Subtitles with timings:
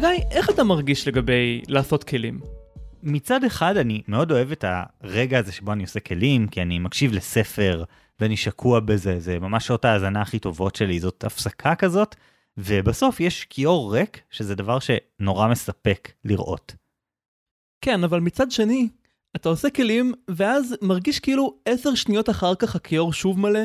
[0.00, 2.40] חגי, איך אתה מרגיש לגבי לעשות כלים?
[3.02, 4.64] מצד אחד אני מאוד אוהב את
[5.00, 7.84] הרגע הזה שבו אני עושה כלים, כי אני מקשיב לספר
[8.20, 12.16] ואני שקוע בזה, זה ממש שעות ההאזנה הכי טובות שלי, זאת הפסקה כזאת,
[12.56, 16.74] ובסוף יש כיור ריק, שזה דבר שנורא מספק לראות.
[17.80, 18.88] כן, אבל מצד שני,
[19.36, 23.62] אתה עושה כלים, ואז מרגיש כאילו עשר שניות אחר כך הכיור שוב מלא,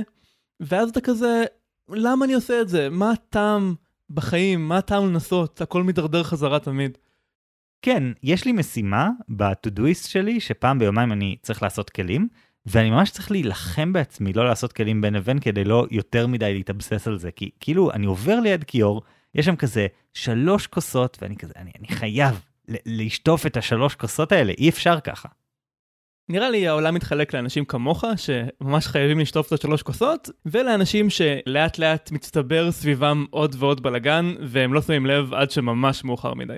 [0.59, 1.43] ואז אתה כזה,
[1.89, 2.89] למה אני עושה את זה?
[2.89, 3.75] מה הטעם
[4.09, 4.67] בחיים?
[4.67, 5.61] מה הטעם לנסות?
[5.61, 6.97] הכל מידרדר חזרה תמיד.
[7.81, 12.27] כן, יש לי משימה ב-to-doist שלי, שפעם ביומיים אני צריך לעשות כלים,
[12.65, 17.07] ואני ממש צריך להילחם בעצמי לא לעשות כלים בין לבין כדי לא יותר מדי להתאבסס
[17.07, 19.01] על זה, כי כאילו אני עובר ליד כיור,
[19.35, 22.41] יש שם כזה שלוש כוסות, ואני כזה, אני, אני חייב
[22.85, 25.29] לשטוף את השלוש כוסות האלה, אי אפשר ככה.
[26.29, 32.11] נראה לי העולם מתחלק לאנשים כמוך, שממש חייבים לשטוף את השלוש כוסות, ולאנשים שלאט לאט
[32.11, 36.57] מצטבר סביבם עוד ועוד בלאגן, והם לא שמים לב עד שממש מאוחר מדי.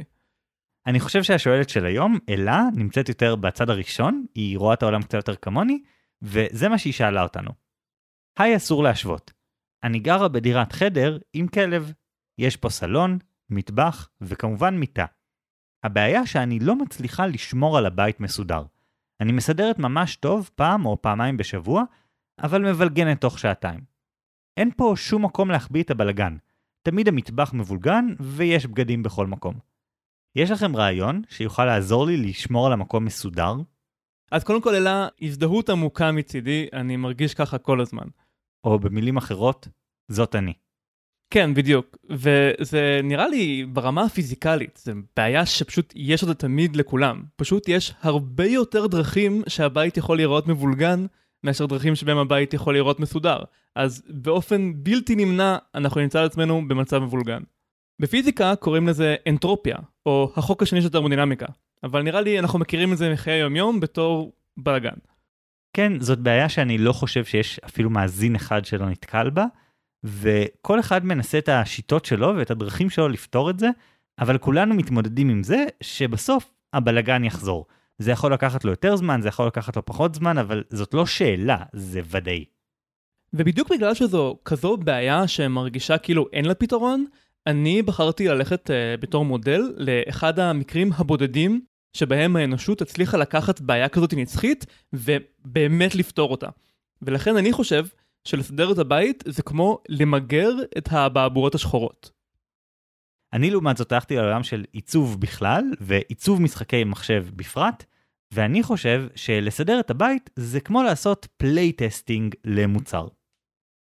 [0.88, 5.14] אני חושב שהשואלת של היום, אלה, נמצאת יותר בצד הראשון, היא רואה את העולם קצת
[5.14, 5.81] יותר כמוני,
[6.22, 7.52] וזה מה שהיא שאלה אותנו.
[8.40, 9.31] היי אסור להשוות.
[9.84, 11.94] אני גרה בדירת חדר עם כלב.
[12.38, 13.18] יש פה סלון,
[13.50, 15.06] מטבח וכמובן מיטה.
[15.84, 18.64] הבעיה שאני לא מצליחה לשמור על הבית מסודר.
[19.22, 21.84] אני מסדרת ממש טוב פעם או פעמיים בשבוע,
[22.44, 23.82] אבל מבלגנת תוך שעתיים.
[24.58, 26.38] אין פה שום מקום להחביא את הבלגן.
[26.82, 29.54] תמיד המטבח מבולגן ויש בגדים בכל מקום.
[30.36, 33.54] יש לכם רעיון שיוכל לעזור לי לשמור על המקום מסודר?
[34.32, 38.08] אז קודם כל אלא הזדהות עמוקה מצידי, אני מרגיש ככה כל הזמן.
[38.64, 39.68] או במילים אחרות,
[40.12, 40.54] זאת אני.
[41.30, 41.97] כן, בדיוק.
[42.09, 47.23] וזה נראה לי ברמה הפיזיקלית, זו בעיה שפשוט יש אותה תמיד לכולם.
[47.36, 51.06] פשוט יש הרבה יותר דרכים שהבית יכול להיראות מבולגן,
[51.44, 53.39] מאשר דרכים שבהם הבית יכול להיראות מסודר.
[53.75, 57.41] אז באופן בלתי נמנע, אנחנו נמצא את עצמנו במצב מבולגן.
[58.02, 59.75] בפיזיקה קוראים לזה אנטרופיה,
[60.06, 61.46] או החוק השני של תרמודינמיקה.
[61.84, 64.97] אבל נראה לי אנחנו מכירים את זה מחיי היומיום בתור בלאגן.
[65.73, 69.46] כן, זאת בעיה שאני לא חושב שיש אפילו מאזין אחד שלא נתקל בה,
[70.07, 73.69] וכל אחד מנסה את השיטות שלו ואת הדרכים שלו לפתור את זה,
[74.19, 77.66] אבל כולנו מתמודדים עם זה שבסוף הבלגן יחזור.
[78.00, 81.06] זה יכול לקחת לו יותר זמן, זה יכול לקחת לו פחות זמן, אבל זאת לא
[81.06, 82.46] שאלה, זה ודאי.
[83.34, 87.06] ובדיוק בגלל שזו כזו בעיה שמרגישה כאילו אין לה פתרון,
[87.47, 91.62] אני בחרתי ללכת uh, בתור מודל לאחד המקרים הבודדים
[91.94, 96.47] שבהם האנושות הצליחה לקחת בעיה כזאת נצחית ובאמת לפתור אותה.
[97.01, 97.85] ולכן אני חושב
[98.28, 102.12] שלסדר את הבית זה כמו למגר את האבעבועות השחורות.
[103.34, 107.86] אני לעומת זאת הלכתי לעולם של עיצוב בכלל ועיצוב משחקי מחשב בפרט,
[108.34, 113.08] ואני חושב שלסדר את הבית זה כמו לעשות playtesting למוצר.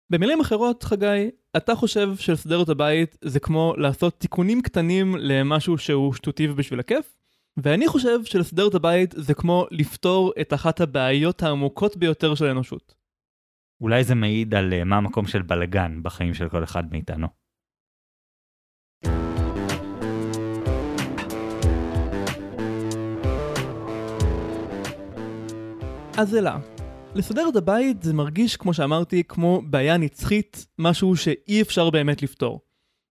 [0.10, 6.14] במילים אחרות, חגי, אתה חושב שלסדר את הבית זה כמו לעשות תיקונים קטנים למשהו שהוא
[6.14, 7.16] שטותי ובשביל הכיף?
[7.58, 12.99] ואני חושב שלסדר את הבית זה כמו לפתור את אחת הבעיות העמוקות ביותר של האנושות.
[13.82, 17.28] אולי זה מעיד על אה, מה המקום של בלגן בחיים של כל אחד מאיתנו.
[26.18, 26.60] אז אלה,
[27.16, 32.62] לסדר את הבית זה מרגיש, כמו שאמרתי, כמו בעיה נצחית, משהו שאי אפשר באמת לפתור.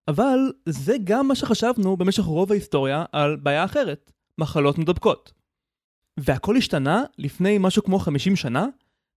[0.09, 5.33] אבל זה גם מה שחשבנו במשך רוב ההיסטוריה על בעיה אחרת, מחלות מדבקות.
[6.21, 8.67] והכל השתנה לפני משהו כמו 50 שנה,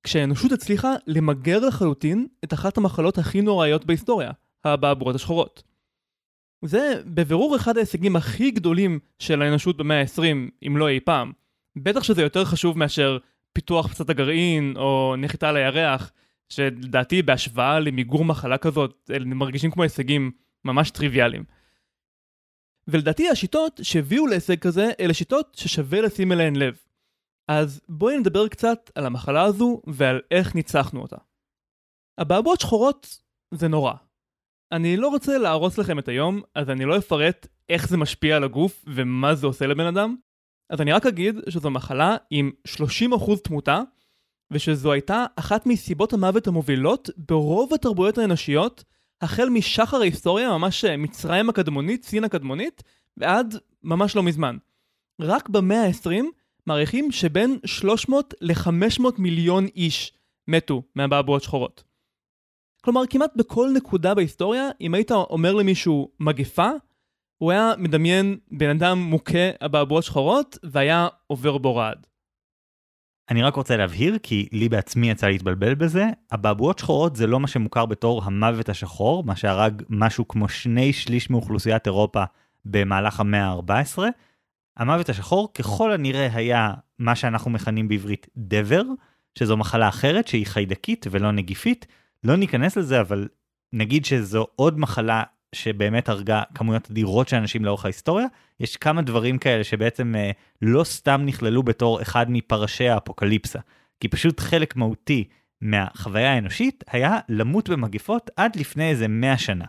[0.03, 4.31] כשהאנושות הצליחה למגר לחלוטין את אחת המחלות הכי נוראיות בהיסטוריה,
[4.63, 5.63] האבעבורות השחורות.
[6.65, 10.23] זה בבירור אחד ההישגים הכי גדולים של האנושות במאה ה-20,
[10.67, 11.31] אם לא אי פעם.
[11.75, 13.17] בטח שזה יותר חשוב מאשר
[13.53, 16.11] פיתוח פצצת הגרעין, או נחיתה על הירח,
[16.49, 20.31] שלדעתי בהשוואה למיגור מחלה כזאת, הם מרגישים כמו הישגים
[20.65, 21.43] ממש טריוויאליים.
[22.87, 26.77] ולדעתי השיטות שהביאו להישג כזה, אלה שיטות ששווה לשים אליהן לב.
[27.59, 31.15] אז בואי נדבר קצת על המחלה הזו ועל איך ניצחנו אותה.
[32.21, 33.17] אבעבועות שחורות
[33.53, 33.93] זה נורא.
[34.71, 38.43] אני לא רוצה להרוס לכם את היום, אז אני לא אפרט איך זה משפיע על
[38.43, 40.15] הגוף ומה זה עושה לבן אדם,
[40.69, 43.81] אז אני רק אגיד שזו מחלה עם 30% תמותה,
[44.51, 48.83] ושזו הייתה אחת מסיבות המוות המובילות ברוב התרבויות האנושיות,
[49.21, 52.83] החל משחר ההיסטוריה, ממש מצרים הקדמונית, סין הקדמונית,
[53.17, 54.57] ועד ממש לא מזמן.
[55.21, 60.13] רק במאה ה-20 מעריכים שבין 300 ל-500 מיליון איש
[60.47, 61.83] מתו מאבעבועות שחורות.
[62.81, 66.69] כלומר, כמעט בכל נקודה בהיסטוריה, אם היית אומר למישהו מגפה,
[67.37, 72.07] הוא היה מדמיין בן אדם מוכה אבעבועות שחורות, והיה עובר בו רעד.
[73.29, 77.47] אני רק רוצה להבהיר, כי לי בעצמי יצא להתבלבל בזה, אבעבועות שחורות זה לא מה
[77.47, 82.23] שמוכר בתור המוות השחור, מה שהרג משהו כמו שני שליש מאוכלוסיית אירופה
[82.65, 83.97] במהלך המאה ה-14.
[84.77, 88.81] המוות השחור ככל הנראה היה מה שאנחנו מכנים בעברית דבר,
[89.39, 91.87] שזו מחלה אחרת שהיא חיידקית ולא נגיפית.
[92.23, 93.27] לא ניכנס לזה, אבל
[93.73, 95.23] נגיד שזו עוד מחלה
[95.55, 98.27] שבאמת הרגה כמויות אדירות של אנשים לאורך ההיסטוריה.
[98.59, 100.31] יש כמה דברים כאלה שבעצם אה,
[100.61, 103.59] לא סתם נכללו בתור אחד מפרשי האפוקליפסה,
[103.99, 105.27] כי פשוט חלק מהותי
[105.61, 109.65] מהחוויה האנושית היה למות במגפות עד לפני איזה 100 שנה.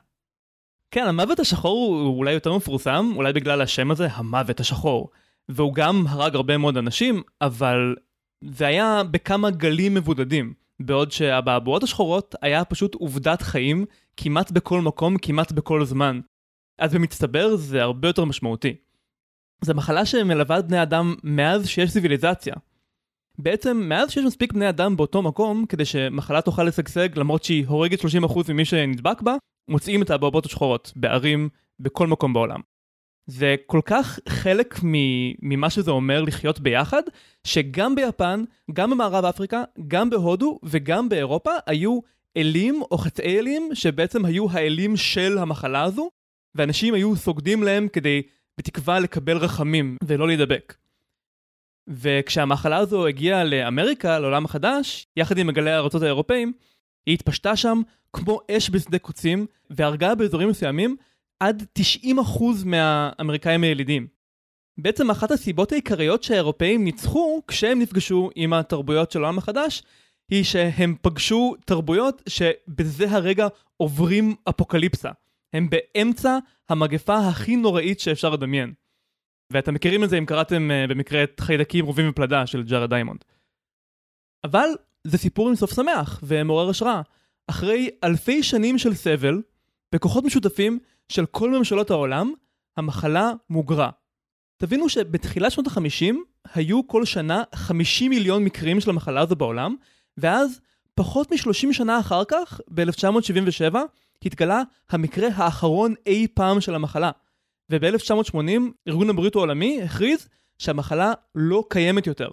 [0.92, 5.10] כן, המוות השחור הוא אולי יותר מפורסם, אולי בגלל השם הזה, המוות השחור.
[5.48, 7.94] והוא גם הרג הרבה מאוד אנשים, אבל
[8.44, 10.54] זה היה בכמה גלים מבודדים.
[10.80, 13.84] בעוד שהבעבועות השחורות היה פשוט עובדת חיים
[14.16, 16.20] כמעט בכל מקום, כמעט בכל זמן.
[16.78, 18.76] אז במצטבר זה הרבה יותר משמעותי.
[19.64, 22.54] זו מחלה שמלווה את בני אדם מאז שיש ציוויליזציה.
[23.38, 28.00] בעצם מאז שיש מספיק בני אדם באותו מקום כדי שמחלה תוכל לשגשג למרות שהיא הורגת
[28.00, 28.04] 30%
[28.48, 29.36] ממי שנדבק בה,
[29.68, 31.48] מוצאים את הבעבועות השחורות בערים,
[31.80, 32.60] בכל מקום בעולם.
[33.26, 34.78] זה כל כך חלק
[35.42, 37.02] ממה שזה אומר לחיות ביחד,
[37.44, 42.00] שגם ביפן, גם במערב אפריקה, גם בהודו וגם באירופה היו
[42.36, 46.10] אלים או חצאי אלים שבעצם היו האלים של המחלה הזו,
[46.54, 48.22] ואנשים היו סוגדים להם כדי
[48.58, 50.74] בתקווה לקבל רחמים ולא להידבק.
[51.88, 56.52] וכשהמחלה הזו הגיעה לאמריקה, לעולם החדש, יחד עם מגלי הארצות האירופאים,
[57.06, 57.80] היא התפשטה שם
[58.12, 60.96] כמו אש בשדה קוצים, והרגה באזורים מסוימים
[61.40, 64.06] עד 90% מהאמריקאים הילידים.
[64.78, 69.82] בעצם אחת הסיבות העיקריות שהאירופאים ניצחו כשהם נפגשו עם התרבויות של העולם החדש,
[70.30, 75.10] היא שהם פגשו תרבויות שבזה הרגע עוברים אפוקליפסה.
[75.52, 76.38] הם באמצע
[76.68, 78.72] המגפה הכי נוראית שאפשר לדמיין.
[79.52, 83.24] ואתם מכירים את זה אם קראתם uh, במקרה את חיידקים רובים ופלדה של ג'ארד דיימונד.
[84.44, 84.68] אבל
[85.04, 87.00] זה סיפור עם סוף שמח ומעורר השראה.
[87.46, 89.42] אחרי אלפי שנים של סבל,
[89.92, 90.78] בכוחות משותפים
[91.08, 92.32] של כל ממשלות העולם,
[92.76, 93.90] המחלה מוגרה.
[94.56, 96.14] תבינו שבתחילת שנות ה-50
[96.54, 99.76] היו כל שנה 50 מיליון מקרים של המחלה הזו בעולם,
[100.16, 100.60] ואז
[100.94, 103.76] פחות מ-30 שנה אחר כך, ב-1977,
[104.24, 107.10] התגלה המקרה האחרון אי פעם של המחלה.
[107.70, 108.36] וב-1980
[108.88, 110.28] ארגון הבריאות העולמי הכריז
[110.58, 112.30] שהמחלה לא קיימת יותר,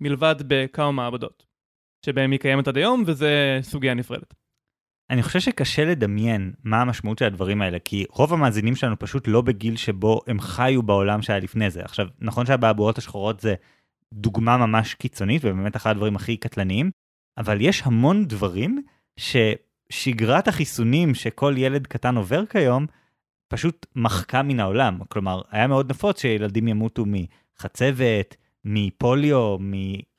[0.00, 1.46] מלבד בכמה מעבדות,
[2.06, 4.34] שבהם היא קיימת עד היום, וזה סוגיה נפרדת.
[5.10, 9.40] אני חושב שקשה לדמיין מה המשמעות של הדברים האלה, כי רוב המאזינים שלנו פשוט לא
[9.40, 11.82] בגיל שבו הם חיו בעולם שהיה לפני זה.
[11.82, 13.54] עכשיו, נכון שהבעבועות השחורות זה
[14.12, 16.90] דוגמה ממש קיצונית, ובאמת אחד הדברים הכי קטלניים,
[17.38, 18.82] אבל יש המון דברים
[19.16, 22.86] ששגרת החיסונים שכל ילד קטן עובר כיום,
[23.48, 24.98] פשוט מחקה מן העולם.
[25.08, 29.58] כלומר, היה מאוד נפוץ שילדים ימותו מחצבת, מפוליו,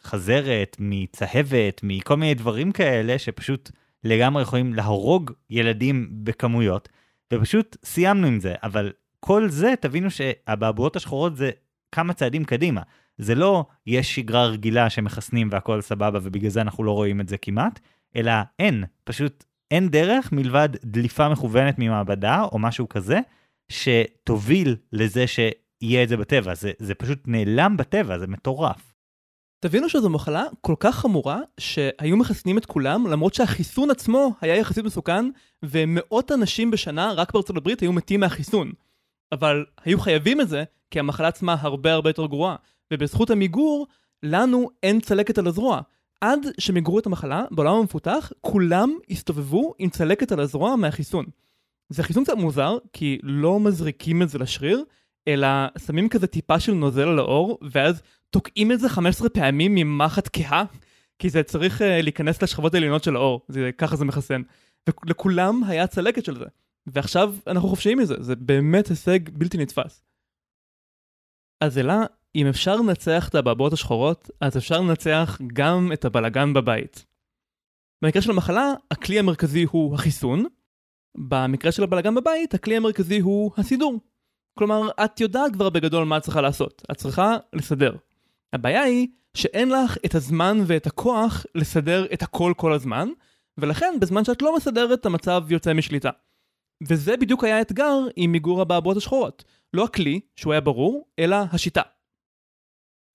[0.06, 3.72] מחזרת, מצהבת, מכל מיני דברים כאלה שפשוט
[4.04, 6.90] לגמרי יכולים להרוג ילדים בכמויות,
[7.34, 8.54] ופשוט סיימנו עם זה.
[8.64, 11.50] אבל כל זה, תבינו שהבעבועות השחורות זה
[11.92, 12.82] כמה צעדים קדימה.
[13.18, 17.38] זה לא יש שגרה רגילה שמחסנים והכל סבבה ובגלל זה אנחנו לא רואים את זה
[17.38, 17.80] כמעט,
[18.16, 23.20] אלא אין, פשוט אין דרך מלבד דליפה מכוונת ממעבדה או משהו כזה,
[23.70, 26.54] שתוביל לזה שיהיה את זה בטבע.
[26.54, 28.93] זה, זה פשוט נעלם בטבע, זה מטורף.
[29.64, 34.86] תבינו שזו מחלה כל כך חמורה, שהיו מחסנים את כולם, למרות שהחיסון עצמו היה יחסית
[34.86, 35.26] מסוכן,
[35.64, 38.72] ומאות אנשים בשנה רק בארצות הברית היו מתים מהחיסון.
[39.32, 42.56] אבל היו חייבים את זה, כי המחלה עצמה הרבה הרבה יותר גרועה.
[42.94, 43.88] ובזכות המיגור,
[44.24, 45.82] לנו אין צלקת על הזרוע.
[46.22, 51.26] עד שמיגרו את המחלה, בעולם המפותח, כולם הסתובבו עם צלקת על הזרוע מהחיסון.
[51.90, 54.84] זה חיסון קצת מוזר, כי לא מזריקים את זה לשריר,
[55.28, 55.48] אלא
[55.86, 58.02] שמים כזה טיפה של נוזל על האור, ואז
[58.34, 60.64] תוקעים את זה 15 פעמים ממחט כהה,
[61.20, 64.42] כי זה צריך uh, להיכנס לשכבות העליונות של האור, זה, ככה זה מחסן.
[64.88, 66.46] ולכולם היה צלקת של זה.
[66.88, 70.04] ועכשיו אנחנו חופשיים מזה, זה באמת הישג בלתי נתפס.
[71.62, 72.04] אז אלה,
[72.36, 77.06] אם אפשר לנצח את הבעבועות השחורות, אז אפשר לנצח גם את הבלגן בבית.
[78.02, 80.46] במקרה של המחלה, הכלי המרכזי הוא החיסון.
[81.18, 84.00] במקרה של הבלגן בבית, הכלי המרכזי הוא הסידור.
[84.60, 86.82] כלומר, את יודעת כבר בגדול מה את צריכה לעשות.
[86.92, 87.96] את צריכה לסדר.
[88.54, 93.10] הבעיה היא שאין לך את הזמן ואת הכוח לסדר את הכל כל הזמן,
[93.58, 96.10] ולכן בזמן שאת לא מסדרת המצב יוצא משליטה.
[96.88, 99.44] וזה בדיוק היה האתגר עם מיגור הבעבועות השחורות.
[99.74, 101.82] לא הכלי, שהוא היה ברור, אלא השיטה.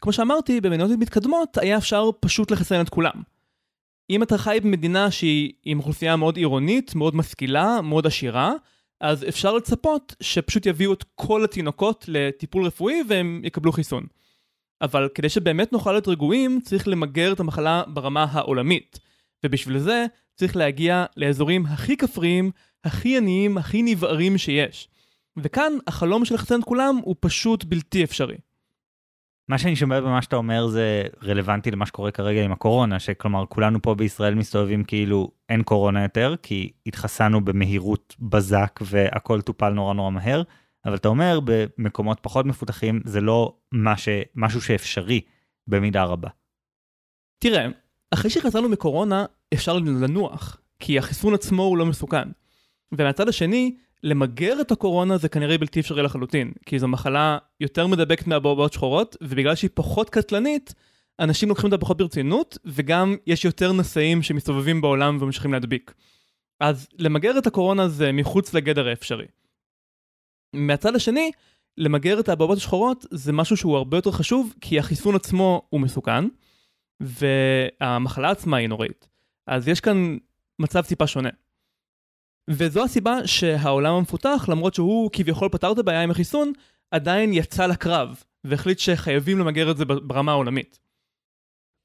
[0.01, 3.23] כמו שאמרתי, במדינות מתקדמות היה אפשר פשוט לחסן את כולם.
[4.11, 8.53] אם אתה חי במדינה שהיא עם אוכלוסייה מאוד עירונית, מאוד משכילה, מאוד עשירה,
[9.01, 14.07] אז אפשר לצפות שפשוט יביאו את כל התינוקות לטיפול רפואי והם יקבלו חיסון.
[14.83, 18.99] אבל כדי שבאמת נוכל להיות רגועים, צריך למגר את המחלה ברמה העולמית.
[19.45, 22.51] ובשביל זה צריך להגיע לאזורים הכי כפריים,
[22.85, 24.89] הכי עניים, הכי נבערים שיש.
[25.37, 28.37] וכאן החלום של לחסן את כולם הוא פשוט בלתי אפשרי.
[29.49, 33.83] מה שאני שומע במה שאתה אומר זה רלוונטי למה שקורה כרגע עם הקורונה, שכלומר כולנו
[33.83, 40.11] פה בישראל מסתובבים כאילו אין קורונה יותר, כי התחסנו במהירות בזק והכל טופל נורא נורא
[40.11, 40.43] מהר,
[40.89, 44.09] אבל אתה אומר במקומות פחות מפותחים זה לא מה ש...
[44.35, 45.21] משהו שאפשרי
[45.67, 46.29] במידה רבה.
[47.39, 47.67] תראה,
[48.11, 52.29] אחרי שחזרנו מקורונה אפשר לנוח, כי החיסון עצמו הוא לא מסוכן.
[52.93, 58.27] ומהצד השני, למגר את הקורונה זה כנראה בלתי אפשרי לחלוטין, כי זו מחלה יותר מדבקת
[58.27, 60.75] מהבעבעות שחורות, ובגלל שהיא פחות קטלנית,
[61.21, 65.95] אנשים לוקחים אותה פחות ברצינות, וגם יש יותר נשאים שמסתובבים בעולם וממשיכים להדביק.
[66.61, 69.27] אז למגר את הקורונה זה מחוץ לגדר האפשרי.
[70.53, 71.31] מהצד השני,
[71.77, 76.25] למגר את הבעבעות השחורות זה משהו שהוא הרבה יותר חשוב, כי החיסון עצמו הוא מסוכן,
[77.01, 79.09] והמחלה עצמה היא נוראית.
[79.47, 80.17] אז יש כאן
[80.59, 81.31] מצב טיפה שונה.
[82.51, 86.53] וזו הסיבה שהעולם המפותח, למרות שהוא כביכול פתר את הבעיה עם החיסון,
[86.91, 90.79] עדיין יצא לקרב, והחליט שחייבים למגר את זה ברמה העולמית.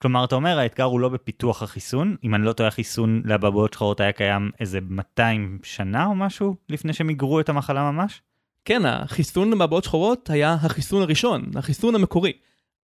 [0.02, 4.00] כלומר, אתה אומר, האתגר הוא לא בפיתוח החיסון, אם אני לא טועה, החיסון לאבעבועות שחורות
[4.00, 8.22] היה קיים איזה 200 שנה או משהו, לפני שמיגרו את המחלה ממש?
[8.66, 12.34] כן, החיסון לאבעבועות שחורות היה החיסון הראשון, החיסון המקורי.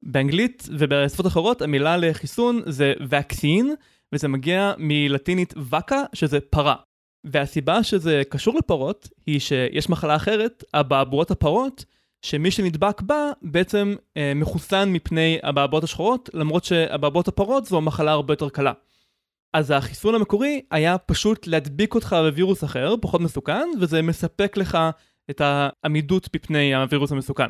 [0.04, 3.66] באנגלית ובשפות אחרות המילה לחיסון זה vaccine,
[4.14, 6.76] וזה מגיע מלטינית וקה, שזה פרה.
[7.24, 11.86] והסיבה שזה קשור לפרות, היא שיש מחלה אחרת, אבעבועות הפרות,
[12.22, 18.34] שמי שנדבק בה בעצם אה, מחוסן מפני אבעבועות השחורות, למרות שאבעבועות הפרות זו מחלה הרבה
[18.34, 18.74] יותר קלה.
[19.54, 24.78] אז החיסון המקורי היה פשוט להדביק אותך בווירוס אחר, פחות מסוכן, וזה מספק לך
[25.30, 27.48] את העמידות מפני הווירוס המסוכן.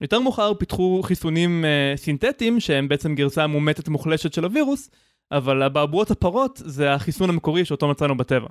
[0.00, 4.90] יותר מאוחר פיתחו חיסונים אה, סינתטיים, שהם בעצם גרסה מומתת מוחלשת של הווירוס,
[5.32, 8.48] אבל אבעבועות הפרות זה החיסון המקורי שאותו מצאנו בטבע.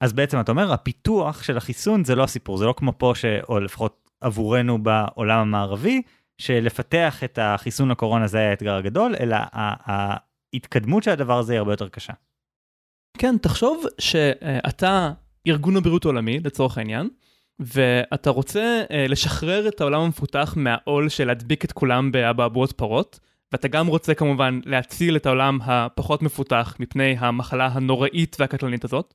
[0.00, 3.24] אז בעצם אתה אומר, הפיתוח של החיסון זה לא הסיפור, זה לא כמו פה, ש...
[3.48, 6.02] או לפחות עבורנו בעולם המערבי,
[6.38, 11.72] שלפתח את החיסון לקורונה זה היה האתגר הגדול, אלא ההתקדמות של הדבר הזה היא הרבה
[11.72, 12.12] יותר קשה.
[13.18, 15.12] כן, תחשוב שאתה
[15.46, 17.08] ארגון הבריאות העולמי, לצורך העניין,
[17.58, 23.20] ואתה רוצה uh, לשחרר את העולם המפותח מהעול של להדביק את כולם באבעבועות פרות,
[23.52, 29.14] ואתה גם רוצה כמובן להציל את העולם הפחות מפותח מפני המחלה הנוראית והקטלנית הזאת,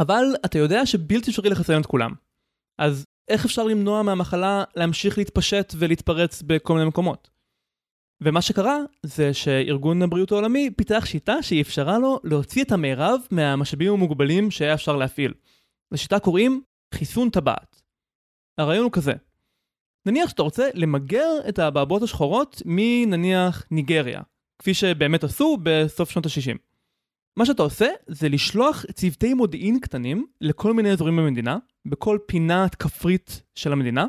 [0.00, 2.12] אבל אתה יודע שבלתי אפשרי לחסן את כולם.
[2.78, 7.30] אז איך אפשר למנוע מהמחלה להמשיך להתפשט ולהתפרץ בכל מיני מקומות?
[8.20, 13.92] ומה שקרה זה שארגון הבריאות העולמי פיתח שיטה שהיא אפשרה לו להוציא את המערב מהמשאבים
[13.92, 15.34] המוגבלים שהיה אפשר להפעיל.
[15.92, 16.62] לשיטה קוראים
[16.94, 17.82] חיסון טבעת.
[18.58, 19.12] הרעיון הוא כזה,
[20.06, 24.20] נניח שאתה רוצה למגר את האבעבועות השחורות מנניח ניגריה,
[24.58, 26.58] כפי שבאמת עשו בסוף שנות ה-60.
[27.36, 33.42] מה שאתה עושה זה לשלוח צוותי מודיעין קטנים לכל מיני אזורים במדינה, בכל פינה כפרית
[33.54, 34.06] של המדינה,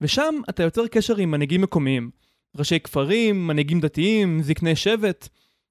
[0.00, 2.10] ושם אתה יוצר קשר עם מנהיגים מקומיים,
[2.56, 5.28] ראשי כפרים, מנהיגים דתיים, זקני שבט.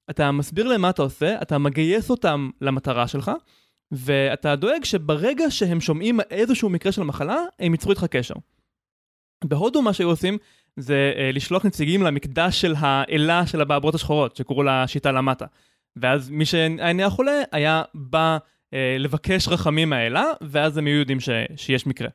[0.09, 3.31] אתה מסביר להם מה אתה עושה, אתה מגייס אותם למטרה שלך,
[3.91, 8.35] ואתה דואג שברגע שהם שומעים איזשהו מקרה של מחלה, הם ייצרו איתך קשר.
[9.43, 10.37] בהודו מה שהיו עושים
[10.77, 15.45] זה אה, לשלוח נציגים למקדש של האלה של הבעברות השחורות, שקראו לה שיטה למטה.
[15.95, 18.37] ואז מי שהיה חולה היה בא
[18.73, 22.07] אה, לבקש רחמים מהאלה, ואז הם היו יודעים ש, שיש מקרה.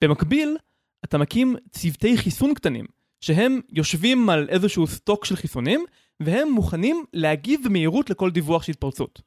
[0.00, 0.56] במקביל,
[1.04, 2.86] אתה מקים צוותי חיסון קטנים,
[3.20, 5.84] שהם יושבים על איזשהו סטוק של חיסונים,
[6.20, 9.22] והם מוכנים להגיב במהירות לכל דיווח של התפרצות.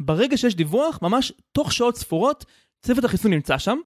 [0.00, 2.44] ברגע שיש דיווח, ממש תוך שעות ספורות,
[2.82, 3.78] צוות החיסון נמצא שם,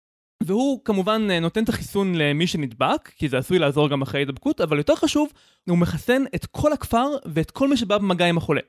[0.42, 4.60] והוא כמובן אה, נותן את החיסון למי שנדבק, כי זה עשוי לעזור גם אחרי הידבקות,
[4.60, 5.32] אבל יותר חשוב,
[5.68, 8.60] הוא מחסן את כל הכפר ואת כל מי שבא במגע עם החולה.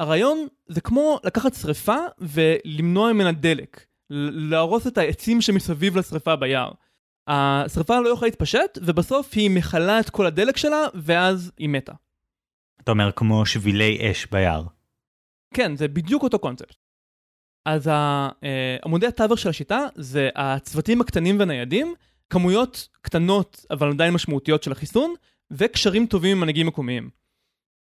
[0.00, 6.70] הרעיון זה כמו לקחת שריפה ולמנוע ממנה דלק, להרוס את העצים שמסביב לשריפה ביער.
[7.28, 11.92] השריפה לא יכולה להתפשט, ובסוף היא מכלה את כל הדלק שלה, ואז היא מתה.
[12.82, 14.62] אתה אומר כמו שבילי אש ביער.
[15.54, 16.76] כן, זה בדיוק אותו קונספט.
[17.66, 21.94] אז אה, עמודי התווך של השיטה זה הצוותים הקטנים והניידים,
[22.30, 25.14] כמויות קטנות אבל עדיין משמעותיות של החיסון,
[25.50, 27.10] וקשרים טובים עם מנהיגים מקומיים.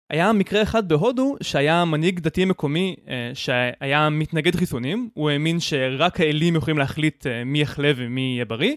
[0.10, 6.20] היה מקרה אחד בהודו שהיה מנהיג דתי מקומי אה, שהיה מתנגד חיסונים, הוא האמין שרק
[6.20, 8.76] האלים יכולים להחליט אה, מי יחלה ומי יהיה בריא,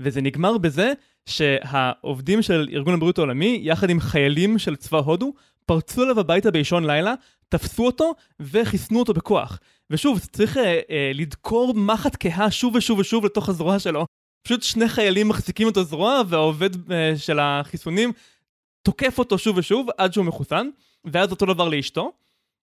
[0.00, 0.92] וזה נגמר בזה
[1.26, 5.32] שהעובדים של ארגון הבריאות העולמי, יחד עם חיילים של צבא הודו,
[5.68, 7.14] פרצו אליו הביתה באישון לילה,
[7.48, 9.60] תפסו אותו וחיסנו אותו בכוח.
[9.90, 14.06] ושוב, צריך אה, אה, לדקור מחט כהה שוב ושוב ושוב לתוך הזרוע שלו.
[14.42, 18.12] פשוט שני חיילים מחזיקים את הזרוע, והעובד אה, של החיסונים
[18.82, 20.68] תוקף אותו שוב ושוב עד שהוא מחוסן,
[21.04, 22.12] ואז אותו דבר לאשתו,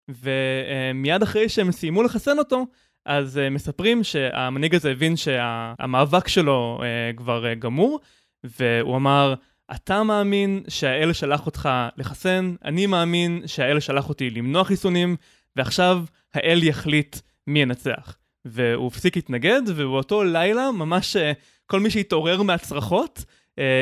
[0.09, 2.65] ומיד אחרי שהם סיימו לחסן אותו,
[3.05, 7.99] אז uh, מספרים שהמנהיג הזה הבין שהמאבק שלו uh, כבר uh, גמור,
[8.43, 9.33] והוא אמר,
[9.71, 15.15] אתה מאמין שהאל שלח אותך לחסן, אני מאמין שהאל שלח אותי למנוע חיסונים,
[15.55, 16.03] ועכשיו
[16.33, 17.15] האל יחליט
[17.47, 18.17] מי ינצח.
[18.45, 21.17] והוא הפסיק להתנגד, ובאותו לילה ממש
[21.65, 23.25] כל מי שהתעורר מהצרחות,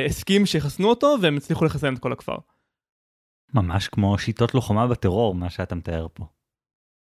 [0.05, 2.35] הסכים שיחסנו אותו, והם הצליחו לחסן את כל הכפר.
[3.53, 6.25] ממש כמו שיטות לוחמה בטרור, מה שאתה מתאר פה.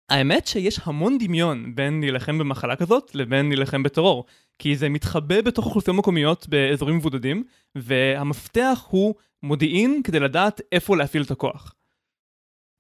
[0.10, 4.26] האמת שיש המון דמיון בין להילחם במחלה כזאת לבין להילחם בטרור,
[4.60, 7.44] כי זה מתחבא בתוך אוכלוסיות מקומיות באזורים מבודדים,
[7.76, 11.76] והמפתח הוא מודיעין כדי לדעת איפה להפעיל את הכוח.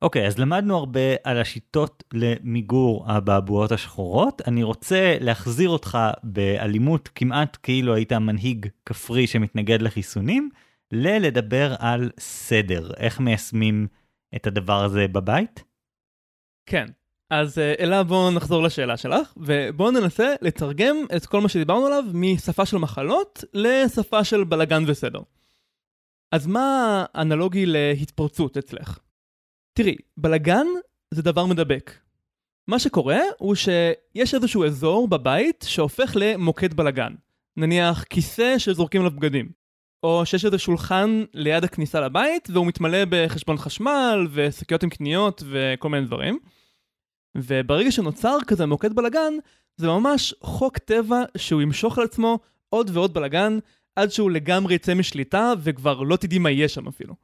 [0.02, 4.42] אוקיי, okay, אז למדנו הרבה על השיטות למיגור הבעבועות השחורות.
[4.48, 10.50] אני רוצה להחזיר אותך באלימות כמעט כאילו היית מנהיג כפרי שמתנגד לחיסונים,
[10.92, 13.88] ללדבר על סדר, איך מיישמים
[14.36, 15.64] את הדבר הזה בבית?
[16.66, 16.86] כן,
[17.30, 22.04] אז אה, אלה בואו נחזור לשאלה שלך, ובואו ננסה לתרגם את כל מה שדיברנו עליו
[22.14, 25.22] משפה של מחלות לשפה של בלגן וסדר.
[26.32, 29.00] אז מה האנלוגי להתפרצות אצלך?
[29.74, 30.66] תראי, בלגן
[31.12, 31.92] זה דבר מדבק.
[32.68, 37.14] מה שקורה הוא שיש איזשהו אזור בבית שהופך למוקד בלגן.
[37.58, 39.50] נניח כיסא שזורקים עליו בגדים.
[40.04, 45.90] או שיש איזה שולחן ליד הכניסה לבית והוא מתמלא בחשבון חשמל ושקיות עם קניות וכל
[45.90, 46.40] מיני דברים.
[47.38, 49.34] וברגע שנוצר כזה מוקד בלגן,
[49.78, 53.60] זה ממש חוק טבע שהוא ימשוך על עצמו עוד ועוד בלגן
[53.96, 57.16] עד שהוא לגמרי יצא משליטה וכבר לא תדעי מה יהיה שם אפילו.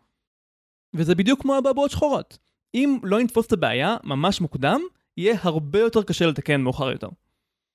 [0.93, 2.37] וזה בדיוק כמו הבעבועות שחורות.
[2.73, 4.81] אם לא נתפוס את הבעיה ממש מוקדם,
[5.17, 7.09] יהיה הרבה יותר קשה לתקן מאוחר יותר.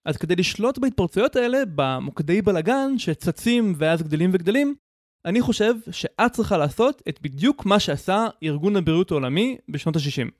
[0.05, 4.75] אז כדי לשלוט בהתפרצויות האלה, במוקדי בלגן שצצים ואז גדלים וגדלים,
[5.25, 10.31] אני חושב שאת צריכה לעשות את בדיוק מה שעשה ארגון הבריאות העולמי בשנות ה-60.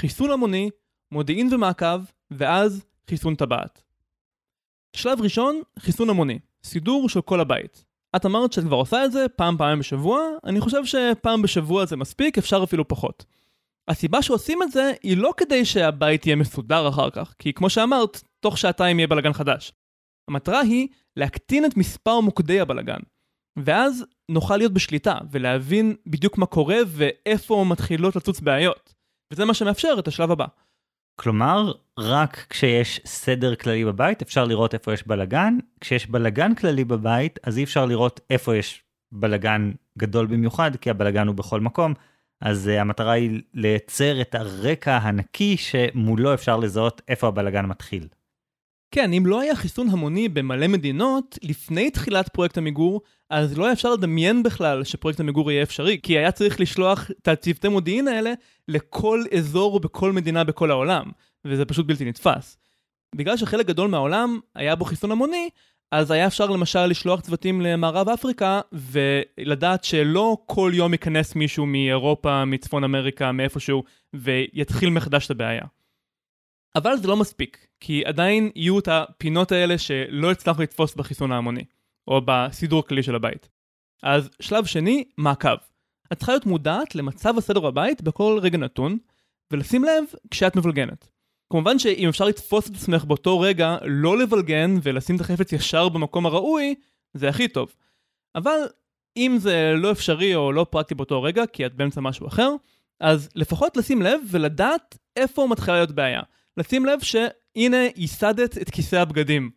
[0.00, 0.70] חיסון המוני,
[1.12, 3.82] מודיעין ומעקב, ואז חיסון טבעת.
[4.96, 7.84] שלב ראשון, חיסון המוני, סידור של כל הבית.
[8.16, 11.96] את אמרת שאת כבר עושה את זה פעם פעמיים בשבוע, אני חושב שפעם בשבוע זה
[11.96, 13.24] מספיק, אפשר אפילו פחות.
[13.88, 18.22] הסיבה שעושים את זה היא לא כדי שהבית יהיה מסודר אחר כך, כי כמו שאמרת,
[18.40, 19.72] תוך שעתיים יהיה בלאגן חדש.
[20.28, 23.00] המטרה היא להקטין את מספר מוקדי הבלאגן.
[23.56, 28.94] ואז נוכל להיות בשליטה ולהבין בדיוק מה קורה ואיפה מתחילות לצוץ בעיות.
[29.32, 30.46] וזה מה שמאפשר את השלב הבא.
[31.20, 37.38] כלומר, רק כשיש סדר כללי בבית אפשר לראות איפה יש בלגן, כשיש בלגן כללי בבית
[37.42, 41.94] אז אי אפשר לראות איפה יש בלגן גדול במיוחד, כי הבלגן הוא בכל מקום,
[42.40, 48.08] אז uh, המטרה היא לייצר את הרקע הנקי שמולו אפשר לזהות איפה הבלגן מתחיל.
[48.90, 53.00] כן, אם לא היה חיסון המוני במלא מדינות, לפני תחילת פרויקט המיגור,
[53.30, 57.28] אז לא היה אפשר לדמיין בכלל שפרויקט המיגור יהיה אפשרי, כי היה צריך לשלוח את
[57.28, 58.32] הצוותי מודיעין האלה
[58.68, 61.10] לכל אזור בכל מדינה בכל העולם,
[61.44, 62.58] וזה פשוט בלתי נתפס.
[63.14, 65.48] בגלל שחלק גדול מהעולם היה בו חיסון המוני,
[65.92, 72.44] אז היה אפשר למשל לשלוח צוותים למערב אפריקה, ולדעת שלא כל יום ייכנס מישהו מאירופה,
[72.44, 73.82] מצפון אמריקה, מאיפשהו,
[74.14, 75.64] ויתחיל מחדש את הבעיה.
[76.76, 81.64] אבל זה לא מספיק, כי עדיין יהיו את הפינות האלה שלא הצלחנו לתפוס בחיסון ההמוני,
[82.08, 83.48] או בסידור הכללי של הבית.
[84.02, 85.56] אז שלב שני, מעקב.
[86.12, 88.98] את צריכה להיות מודעת למצב הסדר בבית בכל רגע נתון,
[89.52, 91.08] ולשים לב כשאת מבלגנת.
[91.52, 96.26] כמובן שאם אפשר לתפוס את עצמך באותו רגע, לא לבלגן ולשים את החפץ ישר במקום
[96.26, 96.74] הראוי,
[97.14, 97.74] זה הכי טוב.
[98.34, 98.58] אבל
[99.16, 102.54] אם זה לא אפשרי או לא פרקטי באותו רגע, כי את באמצע משהו אחר,
[103.00, 106.22] אז לפחות לשים לב ולדעת איפה מתחילה להיות בעיה.
[106.56, 107.00] לשים לב
[107.56, 109.50] שהנה ייסדת את כיסא הבגדים.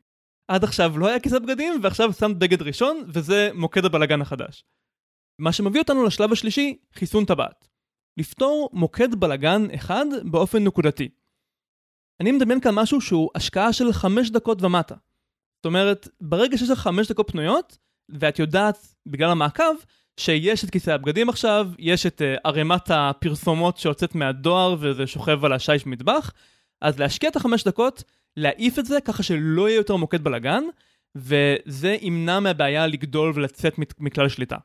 [0.47, 4.65] עד עכשיו לא היה כיסא בגדים ועכשיו שמת בגד ראשון וזה מוקד הבלגן החדש.
[5.39, 7.67] מה שמביא אותנו לשלב השלישי, חיסון טבעת.
[8.17, 11.10] לפתור מוקד בלגן אחד באופן נקודתי.
[12.19, 14.95] אני מדמיין כאן משהו שהוא השקעה של 5 דקות ומטה.
[15.58, 17.77] זאת אומרת, ברגע שיש לך 5 דקות פנויות,
[18.10, 19.73] ואת יודעת, בגלל המעקב,
[20.17, 25.53] שיש את כיסא הבגדים עכשיו, יש את uh, ערימת הפרסומות שיוצאת מהדואר וזה שוכב על
[25.53, 26.32] השיש מטבח,
[26.84, 28.04] אז להשקיע את החמש דקות,
[28.38, 30.63] להעיף את זה ככה שלא יהיה יותר מוקד בלאגן,
[31.15, 34.58] וזה ימנע מהבעיה לגדול ולצאת מכלל שליטה.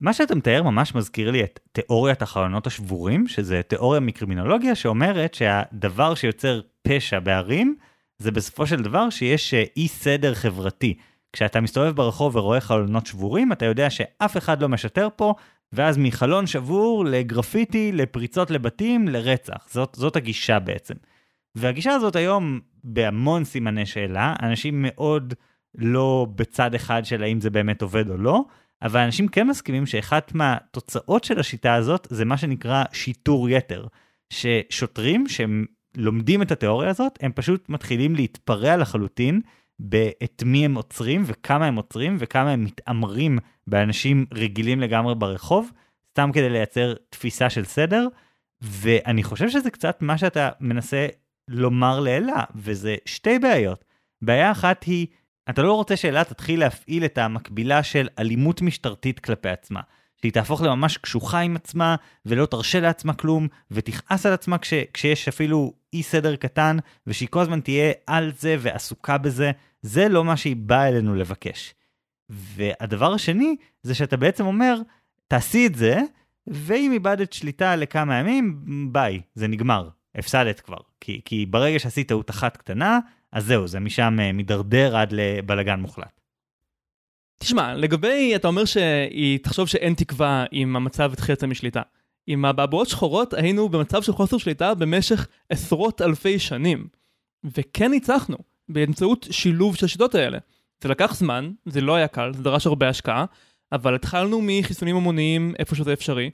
[0.00, 6.14] מה שאתה מתאר ממש מזכיר לי את תיאוריית החלונות השבורים, שזה תיאוריה מקרימינולוגיה שאומרת שהדבר
[6.14, 7.76] שיוצר פשע בערים,
[8.18, 10.94] זה בסופו של דבר שיש אה, אי סדר חברתי.
[11.32, 15.34] כשאתה מסתובב ברחוב ורואה חלונות שבורים, אתה יודע שאף אחד לא משטר פה,
[15.72, 19.66] ואז מחלון שבור לגרפיטי, לפריצות לבתים, לרצח.
[19.70, 20.94] זאת, זאת הגישה בעצם.
[21.54, 25.34] והגישה הזאת היום בהמון סימני שאלה, אנשים מאוד
[25.74, 28.44] לא בצד אחד של האם זה באמת עובד או לא,
[28.82, 33.86] אבל אנשים כן מסכימים שאחת מהתוצאות של השיטה הזאת זה מה שנקרא שיטור יתר.
[34.30, 35.64] ששוטרים שהם
[35.96, 39.40] לומדים את התיאוריה הזאת, הם פשוט מתחילים להתפרע לחלוטין
[39.80, 45.70] באת מי הם עוצרים וכמה הם עוצרים וכמה הם מתעמרים באנשים רגילים לגמרי ברחוב,
[46.10, 48.06] סתם כדי לייצר תפיסה של סדר,
[48.62, 51.06] ואני חושב שזה קצת מה שאתה מנסה
[51.48, 53.84] לומר לאלה, וזה שתי בעיות.
[54.22, 55.06] בעיה אחת היא,
[55.50, 59.80] אתה לא רוצה שאלה תתחיל להפעיל את המקבילה של אלימות משטרתית כלפי עצמה.
[60.20, 65.28] שהיא תהפוך לממש קשוחה עם עצמה, ולא תרשה לעצמה כלום, ותכעס על עצמה כש, כשיש
[65.28, 69.50] אפילו אי סדר קטן, ושהיא כל הזמן תהיה על זה ועסוקה בזה,
[69.82, 71.74] זה לא מה שהיא באה אלינו לבקש.
[72.28, 74.80] והדבר השני, זה שאתה בעצם אומר,
[75.28, 76.00] תעשי את זה,
[76.46, 78.62] ואם איבדת שליטה לכמה ימים,
[78.92, 80.78] ביי, זה נגמר, הפסדת כבר.
[81.00, 82.98] כי, כי ברגע שעשית טעות אחת קטנה,
[83.32, 86.20] אז זהו, זה משם אה, מידרדר עד לבלגן מוחלט.
[87.38, 91.82] תשמע, לגבי, אתה אומר שהיא תחשוב שאין תקווה אם המצב התחיל לצאת משליטה.
[92.26, 96.88] עם הבעבועות שחורות היינו במצב של חוסר שליטה במשך עשרות אלפי שנים.
[97.44, 98.36] וכן ניצחנו,
[98.68, 100.38] באמצעות שילוב של השיטות האלה.
[100.82, 103.24] זה לקח זמן, זה לא היה קל, זה דרש הרבה השקעה,
[103.72, 106.30] אבל התחלנו מחיסונים המוניים איפה שזה אפשרי,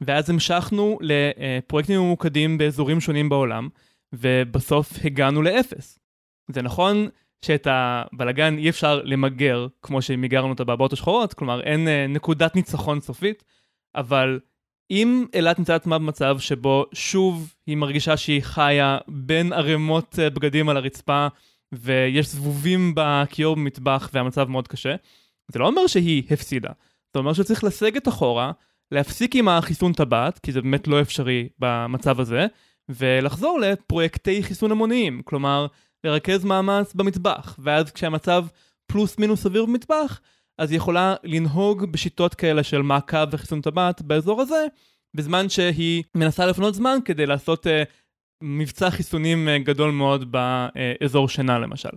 [0.00, 3.68] ואז המשכנו לפרויקטים ממוקדים באזורים שונים בעולם,
[4.12, 5.98] ובסוף הגענו לאפס.
[6.50, 7.08] זה נכון
[7.44, 13.00] שאת הבלגן אי אפשר למגר כמו שמיגרנו את הבעבעות השחורות, כלומר אין אה, נקודת ניצחון
[13.00, 13.44] סופית,
[13.94, 14.40] אבל
[14.90, 20.68] אם אילת נמצאת עצמה במצב שבו שוב היא מרגישה שהיא חיה בין ערימות אה, בגדים
[20.68, 21.26] על הרצפה
[21.80, 24.94] ויש זבובים בכיור במטבח והמצב מאוד קשה,
[25.52, 26.70] זה לא אומר שהיא הפסידה.
[27.14, 28.52] זה אומר שצריך לסגת אחורה,
[28.92, 32.46] להפסיק עם החיסון טבעת, כי זה באמת לא אפשרי במצב הזה,
[32.88, 35.22] ולחזור לפרויקטי חיסון המוניים.
[35.24, 35.66] כלומר,
[36.04, 38.46] לרכז מאמץ במטבח, ואז כשהמצב
[38.86, 40.20] פלוס מינוס סביר במטבח,
[40.58, 44.66] אז היא יכולה לנהוג בשיטות כאלה של מעקב וחיסון טבעת באזור הזה,
[45.14, 47.70] בזמן שהיא מנסה לפנות זמן כדי לעשות uh,
[48.44, 51.88] מבצע חיסונים uh, גדול מאוד באזור שינה למשל.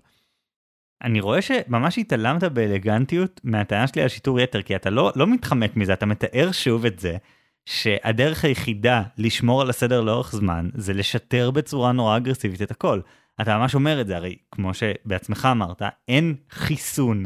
[1.03, 5.75] אני רואה שממש התעלמת באלגנטיות מהטענה שלי על שיטור יתר, כי אתה לא, לא מתחמק
[5.75, 7.17] מזה, אתה מתאר שוב את זה,
[7.65, 12.99] שהדרך היחידה לשמור על הסדר לאורך זמן, זה לשטר בצורה נורא אגרסיבית את הכל.
[13.41, 17.25] אתה ממש אומר את זה, הרי כמו שבעצמך אמרת, אין חיסון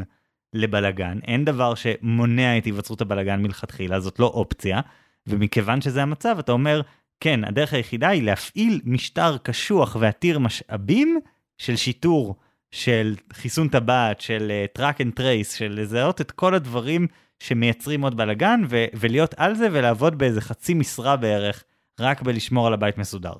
[0.52, 4.80] לבלגן, אין דבר שמונע את היווצרות הבלגן מלכתחילה, זאת לא אופציה,
[5.26, 6.80] ומכיוון שזה המצב, אתה אומר,
[7.22, 11.20] כן, הדרך היחידה היא להפעיל משטר קשוח ועתיר משאבים
[11.58, 12.36] של שיטור,
[12.70, 17.06] של חיסון טבעת, של uh, track and trace, של לזהות את כל הדברים
[17.40, 21.64] שמייצרים עוד בלאגן, ו- ולהיות על זה ולעבוד באיזה חצי משרה בערך,
[22.00, 23.34] רק בלשמור על הבית מסודר.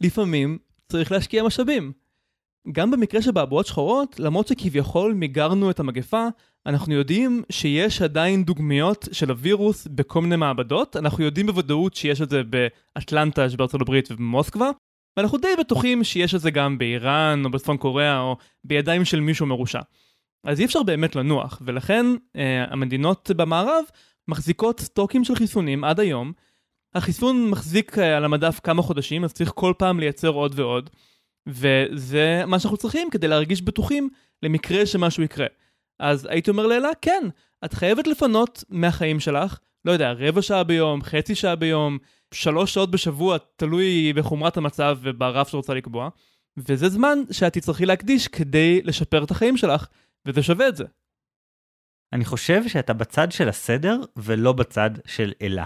[0.00, 1.92] לפעמים צריך להשקיע משאבים.
[2.72, 6.26] גם במקרה של באבועות שחורות, למרות שכביכול מיגרנו את המגפה,
[6.66, 12.30] אנחנו יודעים שיש עדיין דוגמיות של הווירוס בכל מיני מעבדות, אנחנו יודעים בוודאות שיש את
[12.30, 14.70] זה באטלנטה שבארצות הברית ובמוסקבה,
[15.16, 19.46] ואנחנו די בטוחים שיש את זה גם באיראן או בצפון קוריאה או בידיים של מישהו
[19.46, 19.80] מרושע.
[20.44, 23.84] אז אי אפשר באמת לנוח, ולכן אה, המדינות במערב
[24.28, 26.32] מחזיקות סטוקים של חיסונים עד היום,
[26.94, 30.90] החיסון מחזיק אה, על המדף כמה חודשים, אז צריך כל פעם לייצר עוד ועוד.
[31.48, 34.08] וזה מה שאנחנו צריכים כדי להרגיש בטוחים
[34.42, 35.46] למקרה שמשהו יקרה.
[35.98, 37.22] אז הייתי אומר לאלה, כן,
[37.64, 41.98] את חייבת לפנות מהחיים שלך, לא יודע, רבע שעה ביום, חצי שעה ביום,
[42.34, 46.08] שלוש שעות בשבוע, תלוי בחומרת המצב וברף שרוצה לקבוע,
[46.56, 49.86] וזה זמן שאת תצטרכי להקדיש כדי לשפר את החיים שלך,
[50.26, 50.84] וזה שווה את זה.
[52.12, 55.64] אני חושב שאתה בצד של הסדר ולא בצד של אלה.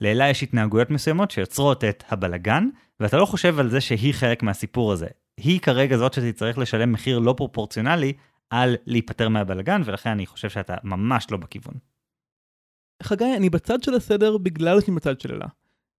[0.00, 2.68] לאלה יש התנהגויות מסוימות שיוצרות את הבלגן,
[3.00, 5.06] ואתה לא חושב על זה שהיא חלק מהסיפור הזה.
[5.44, 8.12] היא כרגע זאת שתצטרך לשלם מחיר לא פרופורציונלי
[8.50, 11.74] על להיפטר מהבלגן, ולכן אני חושב שאתה ממש לא בכיוון.
[13.02, 15.46] חגי, אני בצד של הסדר בגלל שאני בצד של אלה.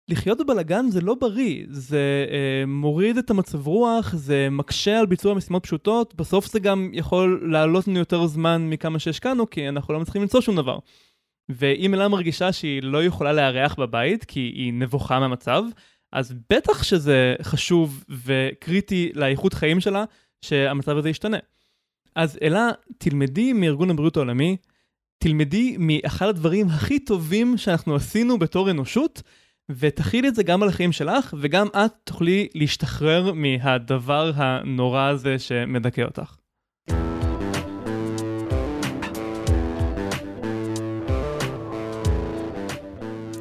[0.09, 5.35] לחיות בבלגן זה לא בריא, זה אה, מוריד את המצב רוח, זה מקשה על ביצוע
[5.35, 10.01] משימות פשוטות, בסוף זה גם יכול לעלות לנו יותר זמן מכמה שהשקענו, כי אנחנו לא
[10.01, 10.79] מצליחים למצוא שום דבר.
[11.49, 15.63] ואם אלה מרגישה שהיא לא יכולה לארח בבית כי היא נבוכה מהמצב,
[16.13, 20.05] אז בטח שזה חשוב וקריטי לאיכות חיים שלה
[20.43, 21.39] שהמצב הזה ישתנה.
[22.17, 24.57] אז אלה, תלמדי מארגון הבריאות העולמי,
[25.19, 29.23] תלמדי מאחד הדברים הכי טובים שאנחנו עשינו בתור אנושות,
[29.71, 36.03] ותכילי את זה גם על החיים שלך, וגם את תוכלי להשתחרר מהדבר הנורא הזה שמדכא
[36.03, 36.37] אותך.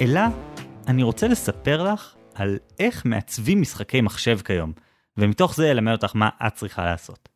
[0.01, 0.21] אלא
[0.87, 4.73] אני רוצה לספר לך על איך מעצבים משחקי מחשב כיום,
[5.17, 7.29] ומתוך זה אלמד אותך מה את צריכה לעשות.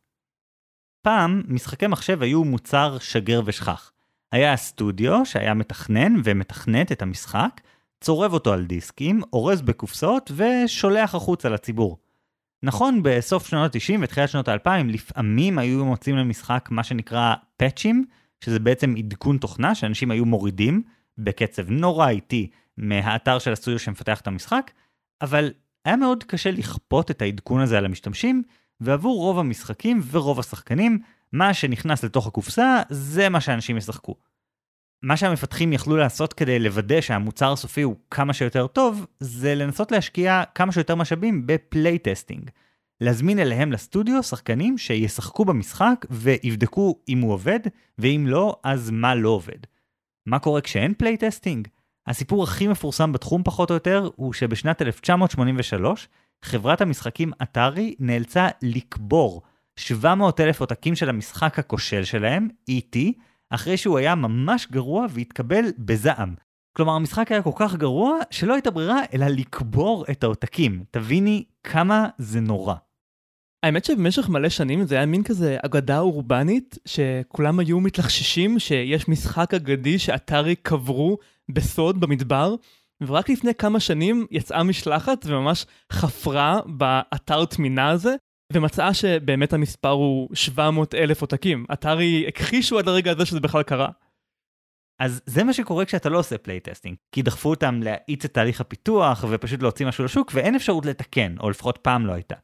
[1.02, 3.92] פעם, משחקי מחשב היו מוצר שגר ושכח.
[4.32, 7.60] היה הסטודיו שהיה מתכנן ומתכנת את המשחק,
[8.00, 11.98] צורב אותו על דיסקים, אורז בקופסאות ושולח החוצה לציבור.
[12.62, 18.04] נכון, בסוף שנות ה-90 ותחילת שנות ה-2000, לפעמים היו מוצאים למשחק מה שנקרא פאצ'ים,
[18.44, 20.82] שזה בעצם עדכון תוכנה שאנשים היו מורידים
[21.18, 24.70] בקצב נורא איטי מהאתר של הסטודיו שמפתח את המשחק,
[25.22, 25.52] אבל
[25.84, 28.42] היה מאוד קשה לכפות את העדכון הזה על המשתמשים,
[28.80, 30.98] ועבור רוב המשחקים ורוב השחקנים,
[31.32, 34.14] מה שנכנס לתוך הקופסה זה מה שאנשים ישחקו.
[35.02, 40.42] מה שהמפתחים יכלו לעשות כדי לוודא שהמוצר הסופי הוא כמה שיותר טוב, זה לנסות להשקיע
[40.54, 42.50] כמה שיותר משאבים ב playtesting.
[43.00, 47.60] להזמין אליהם לסטודיו שחקנים שישחקו במשחק ויבדקו אם הוא עובד,
[47.98, 49.58] ואם לא, אז מה לא עובד.
[50.26, 51.68] מה קורה כשאין playtesting?
[52.06, 56.08] הסיפור הכי מפורסם בתחום פחות או יותר הוא שבשנת 1983
[56.42, 59.42] חברת המשחקים Atari נאלצה לקבור
[59.76, 62.98] 700 אלף עותקים של המשחק הכושל שלהם, E.T.,
[63.50, 66.34] אחרי שהוא היה ממש גרוע והתקבל בזעם.
[66.72, 70.84] כלומר, המשחק היה כל כך גרוע שלא הייתה ברירה אלא לקבור את העותקים.
[70.90, 72.74] תביני כמה זה נורא.
[73.62, 79.54] האמת שבמשך מלא שנים זה היה מין כזה אגדה אורבנית, שכולם היו מתלחששים שיש משחק
[79.54, 81.18] אגדי ש Atari קברו
[81.50, 82.54] בסוד במדבר,
[83.00, 88.14] ורק לפני כמה שנים יצאה משלחת וממש חפרה באתר הטמינה הזה,
[88.52, 91.66] ומצאה שבאמת המספר הוא 700 אלף עותקים.
[91.72, 93.88] Atari הכחישו עד הרגע הזה שזה בכלל קרה.
[95.00, 99.24] אז זה מה שקורה כשאתה לא עושה playtesting, כי דחפו אותם להאיץ את תהליך הפיתוח
[99.30, 102.34] ופשוט להוציא משהו לשוק ואין אפשרות לתקן, או לפחות פעם לא הייתה.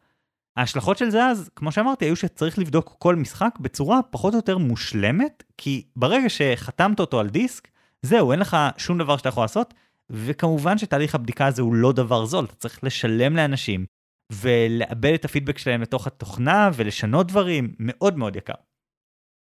[0.56, 4.58] ההשלכות של זה אז, כמו שאמרתי, היו שצריך לבדוק כל משחק בצורה פחות או יותר
[4.58, 7.68] מושלמת, כי ברגע שחתמת אותו על דיסק,
[8.06, 9.74] זהו, אין לך שום דבר שאתה יכול לעשות,
[10.10, 13.86] וכמובן שתהליך הבדיקה הזה הוא לא דבר זול, אתה צריך לשלם לאנשים,
[14.32, 18.54] ולעבד את הפידבק שלהם לתוך התוכנה ולשנות דברים, מאוד מאוד יקר.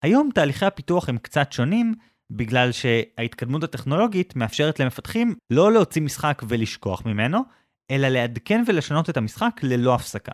[0.04, 1.94] היום תהליכי הפיתוח הם קצת שונים,
[2.32, 7.40] בגלל שההתקדמות הטכנולוגית מאפשרת למפתחים לא להוציא משחק ולשכוח ממנו,
[7.92, 10.32] אלא לעדכן ולשנות את המשחק ללא הפסקה.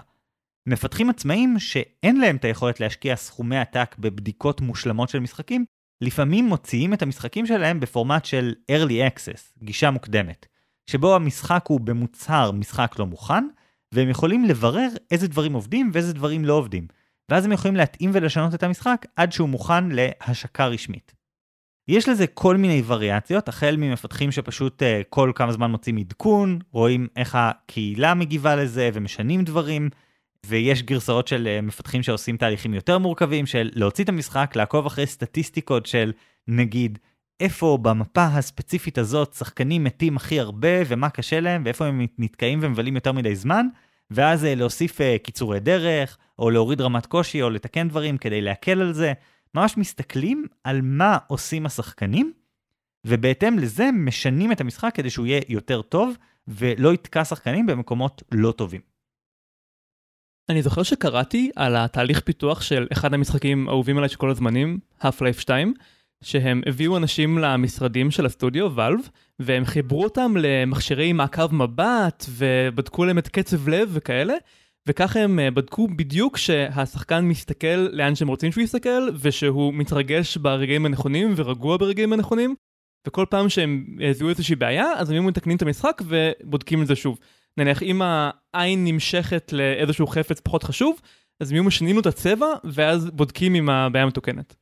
[0.69, 5.65] מפתחים עצמאים שאין להם את היכולת להשקיע סכומי עתק בבדיקות מושלמות של משחקים,
[6.01, 10.45] לפעמים מוציאים את המשחקים שלהם בפורמט של early access, גישה מוקדמת,
[10.87, 13.47] שבו המשחק הוא במוצהר משחק לא מוכן,
[13.91, 16.87] והם יכולים לברר איזה דברים עובדים ואיזה דברים לא עובדים,
[17.29, 21.13] ואז הם יכולים להתאים ולשנות את המשחק עד שהוא מוכן להשקה רשמית.
[21.87, 27.07] יש לזה כל מיני וריאציות, החל ממפתחים שפשוט uh, כל כמה זמן מוצאים עדכון, רואים
[27.15, 29.89] איך הקהילה מגיבה לזה ומשנים דברים,
[30.45, 35.05] ויש גרסאות של uh, מפתחים שעושים תהליכים יותר מורכבים של להוציא את המשחק, לעקוב אחרי
[35.05, 36.11] סטטיסטיקות של
[36.47, 36.99] נגיד
[37.39, 42.95] איפה במפה הספציפית הזאת שחקנים מתים הכי הרבה ומה קשה להם ואיפה הם נתקעים ומבלים
[42.95, 43.65] יותר מדי זמן,
[44.11, 48.81] ואז uh, להוסיף uh, קיצורי דרך, או להוריד רמת קושי, או לתקן דברים כדי להקל
[48.81, 49.13] על זה.
[49.55, 52.33] ממש מסתכלים על מה עושים השחקנים,
[53.05, 56.15] ובהתאם לזה משנים את המשחק כדי שהוא יהיה יותר טוב,
[56.47, 58.90] ולא יתקע שחקנים במקומות לא טובים.
[60.51, 65.39] אני זוכר שקראתי על התהליך פיתוח של אחד המשחקים האהובים עליי של כל הזמנים, Half-Life
[65.39, 65.73] 2,
[66.23, 68.99] שהם הביאו אנשים למשרדים של הסטודיו, ואלב,
[69.39, 74.33] והם חיברו אותם למכשירי מעקב מבט, ובדקו להם את קצב לב וכאלה,
[74.87, 80.85] וככה הם אה, בדקו בדיוק שהשחקן מסתכל לאן שהם רוצים שהוא יסתכל, ושהוא מתרגש ברגעים
[80.85, 82.55] הנכונים ורגוע ברגעים הנכונים,
[83.07, 86.95] וכל פעם שהם זיהו איזושהי בעיה, אז הם היו מתקנים את המשחק ובודקים את זה
[86.95, 87.17] שוב.
[87.57, 88.01] נניח אם
[88.53, 90.99] העין נמשכת לאיזשהו חפץ פחות חשוב,
[91.39, 94.55] אז היו משנים לו את הצבע, ואז בודקים אם הבעיה מתוקנת.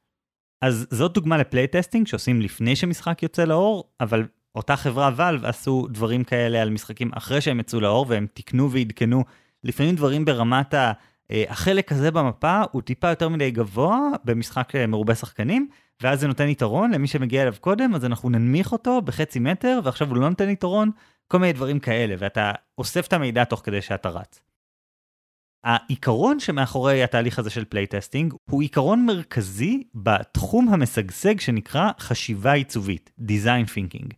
[0.62, 4.26] אז זאת דוגמה ל playtesting שעושים לפני שמשחק יוצא לאור, אבל
[4.56, 9.24] אותה חברה Valve עשו דברים כאלה על משחקים אחרי שהם יצאו לאור, והם תיקנו ועדכנו
[9.64, 10.92] לפעמים דברים ברמת ה...
[11.32, 15.70] אה, החלק הזה במפה הוא טיפה יותר מדי גבוה במשחק אה, מרובה שחקנים,
[16.02, 20.10] ואז זה נותן יתרון למי שמגיע אליו קודם, אז אנחנו ננמיך אותו בחצי מטר, ועכשיו
[20.10, 20.92] הוא לא נותן יתרון,
[21.32, 24.42] כל מיני דברים כאלה, ואתה אוסף את המידע תוך כדי שאתה רץ.
[25.64, 33.70] העיקרון שמאחורי התהליך הזה של playtesting הוא עיקרון מרכזי בתחום המשגשג שנקרא חשיבה עיצובית, Design
[33.76, 34.14] Thinking.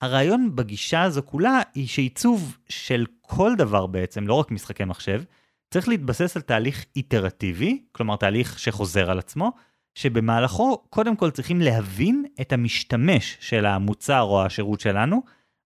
[0.00, 5.22] הרעיון בגישה הזו כולה היא שעיצוב של כל דבר בעצם, לא רק משחקי מחשב,
[5.70, 9.52] צריך להתבסס על תהליך איטרטיבי, כלומר תהליך שחוזר על עצמו,
[9.94, 15.22] שבמהלכו קודם כל צריכים להבין את המשתמש של המוצר או השירות שלנו,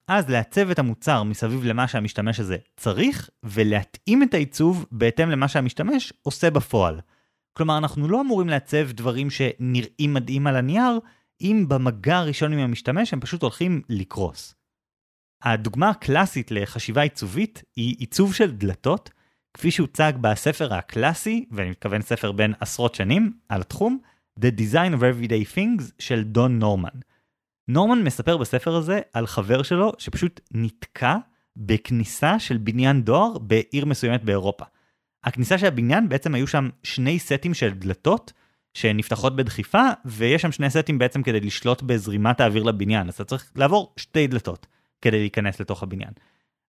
[0.09, 6.13] אז לעצב את המוצר מסביב למה שהמשתמש הזה צריך, ולהתאים את העיצוב בהתאם למה שהמשתמש
[6.23, 7.01] עושה בפועל.
[7.53, 10.99] כלומר, אנחנו לא אמורים לעצב דברים שנראים מדהים על הנייר,
[11.41, 14.55] אם במגע הראשון עם המשתמש הם פשוט הולכים לקרוס.
[15.43, 19.11] הדוגמה הקלאסית לחשיבה עיצובית היא עיצוב של דלתות,
[19.55, 23.99] כפי שהוצג בספר הקלאסי, ואני מתכוון ספר בין עשרות שנים, על התחום,
[24.41, 26.99] The Design of Everyday Things של דון נורמן.
[27.69, 31.17] נורמן מספר בספר הזה על חבר שלו שפשוט נתקע
[31.57, 34.65] בכניסה של בניין דואר בעיר מסוימת באירופה.
[35.25, 38.33] הכניסה של הבניין בעצם היו שם שני סטים של דלתות
[38.75, 43.51] שנפתחות בדחיפה, ויש שם שני סטים בעצם כדי לשלוט בזרימת האוויר לבניין, אז אתה צריך
[43.57, 44.67] לעבור שתי דלתות
[45.03, 46.11] כדי להיכנס לתוך הבניין.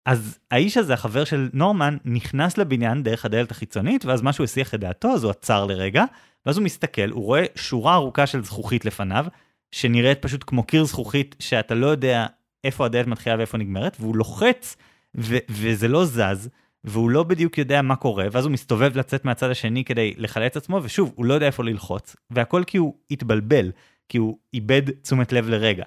[0.06, 4.80] אז האיש הזה, החבר של נורמן, נכנס לבניין דרך הדלת החיצונית, ואז משהו הסיח את
[4.80, 6.04] דעתו, אז הוא עצר לרגע,
[6.46, 9.26] ואז הוא מסתכל, הוא רואה שורה ארוכה של זכוכית לפניו,
[9.74, 12.26] שנראית פשוט כמו קיר זכוכית שאתה לא יודע
[12.64, 14.76] איפה הדלת מתחילה ואיפה נגמרת, והוא לוחץ,
[15.18, 16.50] ו- וזה לא זז,
[16.84, 20.80] והוא לא בדיוק יודע מה קורה, ואז הוא מסתובב לצאת מהצד השני כדי לחלץ עצמו,
[20.84, 23.72] ושוב, הוא לא יודע איפה ללחוץ, והכל כי הוא התבלבל,
[24.10, 25.86] כי הוא איבד תשומת לב לרגע.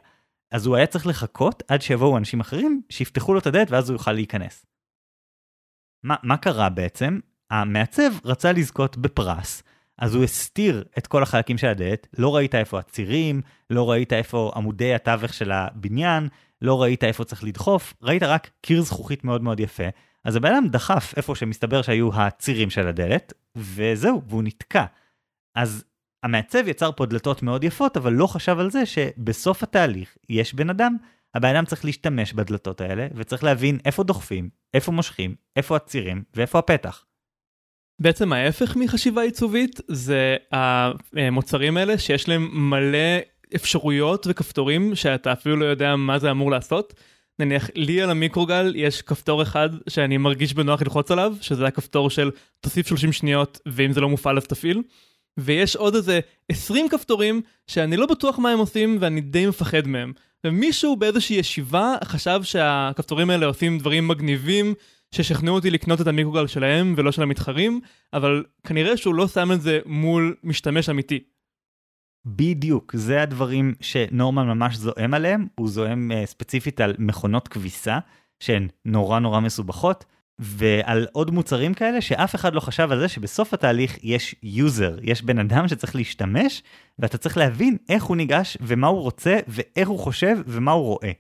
[0.51, 3.95] אז הוא היה צריך לחכות עד שיבואו אנשים אחרים, שיפתחו לו את הדלת ואז הוא
[3.95, 4.67] יוכל להיכנס.
[6.03, 7.19] מה, מה קרה בעצם?
[7.51, 9.63] המעצב רצה לזכות בפרס,
[9.99, 14.53] אז הוא הסתיר את כל החלקים של הדלת, לא ראית איפה הצירים, לא ראית איפה
[14.57, 16.29] עמודי התווך של הבניין,
[16.63, 19.89] לא ראית איפה צריך לדחוף, ראית רק קיר זכוכית מאוד מאוד יפה.
[20.25, 24.85] אז הבן אדם דחף איפה שמסתבר שהיו הצירים של הדלת, וזהו, והוא נתקע.
[25.55, 25.85] אז
[26.23, 30.71] המעצב יצר פה דלתות מאוד יפות, אבל לא חשב על זה שבסוף התהליך יש בן
[30.71, 30.97] אדם,
[31.35, 36.59] הבן אדם צריך להשתמש בדלתות האלה, וצריך להבין איפה דוחפים, איפה מושכים, איפה הצירים ואיפה
[36.59, 37.05] הפתח.
[37.99, 43.19] בעצם ההפך מחשיבה עיצובית זה המוצרים האלה שיש להם מלא
[43.55, 46.95] אפשרויות וכפתורים שאתה אפילו לא יודע מה זה אמור לעשות.
[47.39, 52.31] נניח לי על המיקרוגל יש כפתור אחד שאני מרגיש בנוח ללחוץ עליו, שזה הכפתור של
[52.61, 54.83] תוסיף 30 שניות ואם זה לא מופעל אז תפעיל.
[55.39, 60.13] ויש עוד איזה 20 כפתורים שאני לא בטוח מה הם עושים ואני די מפחד מהם.
[60.45, 64.75] ומישהו באיזושהי ישיבה חשב שהכפתורים האלה עושים דברים מגניבים
[65.15, 67.81] ששכנעו אותי לקנות את המיקרוגל שלהם ולא של המתחרים,
[68.13, 71.21] אבל כנראה שהוא לא שם את זה מול משתמש אמיתי.
[72.27, 77.99] בדיוק, זה הדברים שנורמן ממש זועם עליהם, הוא זועם uh, ספציפית על מכונות כביסה,
[78.41, 80.05] שהן נורא נורא מסובכות,
[80.39, 85.23] ועל עוד מוצרים כאלה שאף אחד לא חשב על זה שבסוף התהליך יש יוזר, יש
[85.23, 86.63] בן אדם שצריך להשתמש,
[86.99, 91.13] ואתה צריך להבין איך הוא ניגש ומה הוא רוצה ואיך הוא חושב ומה הוא רואה.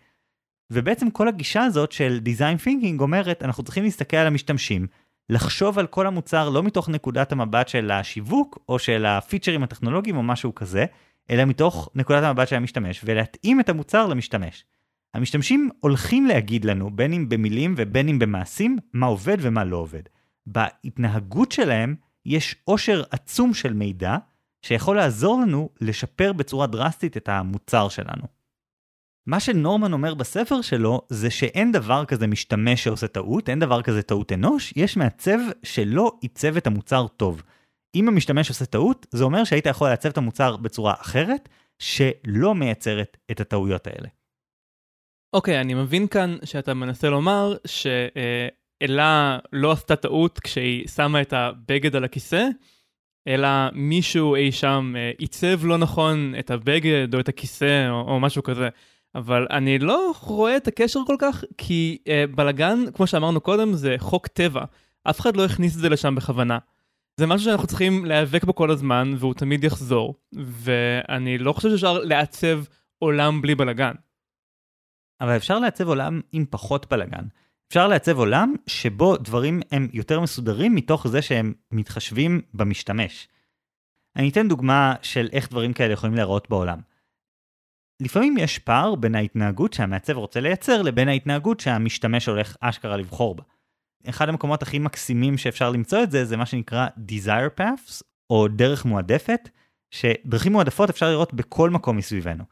[0.70, 4.86] ובעצם כל הגישה הזאת של design thinking אומרת אנחנו צריכים להסתכל על המשתמשים,
[5.30, 10.22] לחשוב על כל המוצר לא מתוך נקודת המבט של השיווק או של הפיצ'רים הטכנולוגיים או
[10.22, 10.84] משהו כזה,
[11.30, 14.64] אלא מתוך נקודת המבט של המשתמש ולהתאים את המוצר למשתמש.
[15.14, 20.02] המשתמשים הולכים להגיד לנו, בין אם במילים ובין אם במעשים, מה עובד ומה לא עובד.
[20.46, 21.94] בהתנהגות שלהם
[22.26, 24.16] יש עושר עצום של מידע
[24.62, 28.35] שיכול לעזור לנו לשפר בצורה דרסטית את המוצר שלנו.
[29.26, 34.02] מה שנורמן אומר בספר שלו זה שאין דבר כזה משתמש שעושה טעות, אין דבר כזה
[34.02, 37.42] טעות אנוש, יש מעצב שלא עיצב את המוצר טוב.
[37.94, 43.16] אם המשתמש עושה טעות, זה אומר שהיית יכול לעצב את המוצר בצורה אחרת, שלא מייצרת
[43.30, 44.08] את הטעויות האלה.
[45.32, 51.32] אוקיי, okay, אני מבין כאן שאתה מנסה לומר שאלה לא עשתה טעות כשהיא שמה את
[51.32, 52.48] הבגד על הכיסא,
[53.28, 58.20] אלא מישהו אי שם אה, עיצב לא נכון את הבגד או את הכיסא או, או
[58.20, 58.68] משהו כזה.
[59.16, 63.96] אבל אני לא רואה את הקשר כל כך, כי אה, בלאגן, כמו שאמרנו קודם, זה
[63.98, 64.64] חוק טבע.
[65.10, 66.58] אף אחד לא הכניס את זה לשם בכוונה.
[67.16, 71.98] זה משהו שאנחנו צריכים להיאבק בו כל הזמן, והוא תמיד יחזור, ואני לא חושב שאפשר
[71.98, 72.64] לעצב
[72.98, 73.92] עולם בלי בלאגן.
[75.20, 77.24] אבל אפשר לעצב עולם עם פחות בלאגן.
[77.68, 83.28] אפשר לעצב עולם שבו דברים הם יותר מסודרים מתוך זה שהם מתחשבים במשתמש.
[84.16, 86.78] אני אתן דוגמה של איך דברים כאלה יכולים להיראות בעולם.
[88.00, 93.42] לפעמים יש פער בין ההתנהגות שהמעצב רוצה לייצר לבין ההתנהגות שהמשתמש הולך אשכרה לבחור בה.
[94.08, 98.84] אחד המקומות הכי מקסימים שאפשר למצוא את זה זה מה שנקרא desire paths או דרך
[98.84, 99.48] מועדפת,
[99.90, 102.44] שדרכים מועדפות אפשר לראות בכל מקום מסביבנו.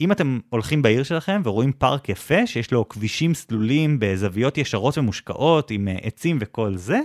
[0.00, 5.70] אם אתם הולכים בעיר שלכם ורואים פארק יפה שיש לו כבישים סלולים בזוויות ישרות ומושקעות
[5.70, 7.00] עם אה, עצים וכל זה,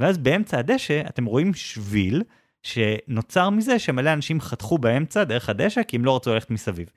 [0.00, 2.22] ואז באמצע הדשא אתם רואים שביל
[2.62, 6.88] שנוצר מזה שמלא אנשים חתכו באמצע דרך הדשא כי הם לא רצו ללכת מסביב.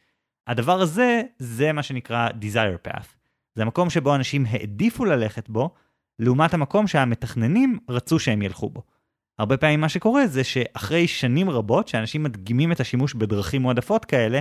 [0.48, 3.08] הדבר הזה זה מה שנקרא desire path.
[3.56, 5.74] זה המקום שבו אנשים העדיפו ללכת בו,
[6.20, 8.84] לעומת המקום שהמתכננים רצו שהם ילכו בו.
[9.40, 14.40] הרבה פעמים מה שקורה זה שאחרי שנים רבות שאנשים מדגימים את השימוש בדרכים מועדפות כאלה,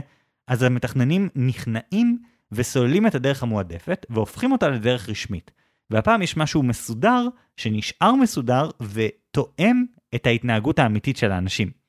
[0.49, 2.19] אז המתכננים נכנעים
[2.53, 5.51] וסוללים את הדרך המועדפת והופכים אותה לדרך רשמית.
[5.91, 9.85] והפעם יש משהו מסודר שנשאר מסודר ותואם
[10.15, 11.80] את ההתנהגות האמיתית של האנשים.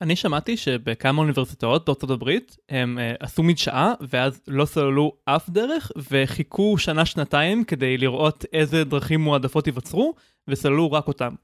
[0.00, 5.92] אני שמעתי שבכמה אוניברסיטאות בארצות הברית הם uh, עשו מדשאה ואז לא סוללו אף דרך
[6.10, 10.14] וחיכו שנה-שנתיים כדי לראות איזה דרכים מועדפות ייווצרו
[10.48, 11.34] וסוללו רק אותם.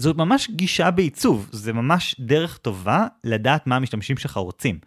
[0.00, 4.78] זאת ממש גישה בעיצוב, זה ממש דרך טובה לדעת מה המשתמשים שלך רוצים.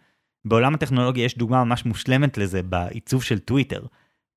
[0.44, 3.86] בעולם הטכנולוגיה יש דוגמה ממש מושלמת לזה בעיצוב של טוויטר.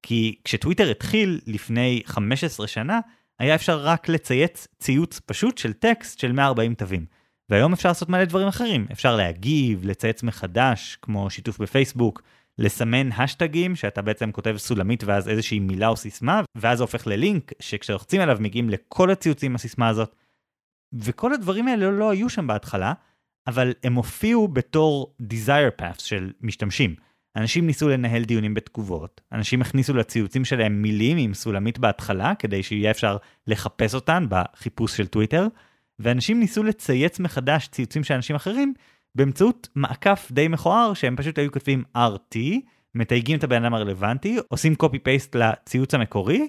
[0.01, 2.99] כי כשטוויטר התחיל לפני 15 שנה,
[3.39, 7.05] היה אפשר רק לצייץ ציוץ פשוט של טקסט של 140 תווים.
[7.49, 12.21] והיום אפשר לעשות מלא דברים אחרים, אפשר להגיב, לצייץ מחדש, כמו שיתוף בפייסבוק,
[12.57, 17.51] לסמן השטגים, שאתה בעצם כותב סולמית ואז איזושהי מילה או סיסמה, ואז זה הופך ללינק,
[17.59, 20.15] שכשלוחצים עליו מגיעים לכל הציוצים הסיסמה הזאת.
[20.93, 22.93] וכל הדברים האלה לא היו שם בהתחלה,
[23.47, 26.95] אבל הם הופיעו בתור desire paths של משתמשים.
[27.35, 32.91] אנשים ניסו לנהל דיונים בתגובות, אנשים הכניסו לציוצים שלהם מילים עם סולמית בהתחלה, כדי שיהיה
[32.91, 33.17] אפשר
[33.47, 35.47] לחפש אותן בחיפוש של טוויטר,
[35.99, 38.73] ואנשים ניסו לצייץ מחדש ציוצים של אנשים אחרים
[39.15, 42.37] באמצעות מעקף די מכוער שהם פשוט היו כותבים RT,
[42.95, 46.47] מתייגים את הבן אדם הרלוונטי, עושים copy paste לציוץ המקורי,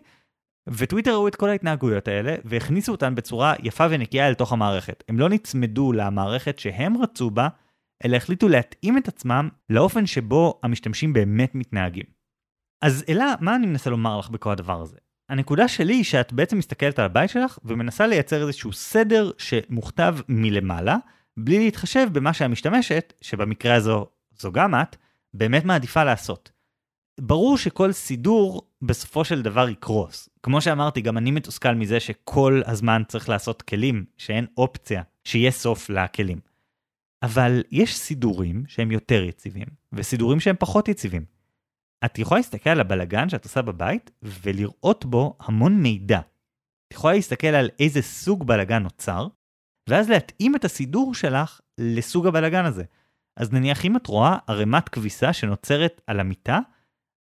[0.68, 5.04] וטוויטר ראו את כל ההתנהגויות האלה והכניסו אותן בצורה יפה ונקייה אל תוך המערכת.
[5.08, 7.48] הם לא נצמדו למערכת שהם רצו בה,
[8.04, 12.04] אלא החליטו להתאים את עצמם לאופן שבו המשתמשים באמת מתנהגים.
[12.84, 14.96] אז אלה, מה אני מנסה לומר לך בכל הדבר הזה?
[15.28, 20.96] הנקודה שלי היא שאת בעצם מסתכלת על הבית שלך ומנסה לייצר איזשהו סדר שמוכתב מלמעלה,
[21.36, 24.06] בלי להתחשב במה שהמשתמשת, שבמקרה הזו
[24.38, 24.96] זו גם את,
[25.34, 26.50] באמת מעדיפה לעשות.
[27.20, 30.28] ברור שכל סידור בסופו של דבר יקרוס.
[30.42, 35.90] כמו שאמרתי, גם אני מתוסכל מזה שכל הזמן צריך לעשות כלים, שאין אופציה שיהיה סוף
[35.90, 36.40] לכלים.
[37.22, 41.37] אבל יש סידורים שהם יותר יציבים, וסידורים שהם פחות יציבים.
[42.04, 46.18] את יכולה להסתכל על הבלגן שאת עושה בבית, ולראות בו המון מידע.
[46.18, 49.28] את יכולה להסתכל על איזה סוג בלגן נוצר,
[49.88, 52.84] ואז להתאים את הסידור שלך לסוג הבלגן הזה.
[53.36, 56.58] אז נניח אם את רואה ערימת כביסה שנוצרת על המיטה,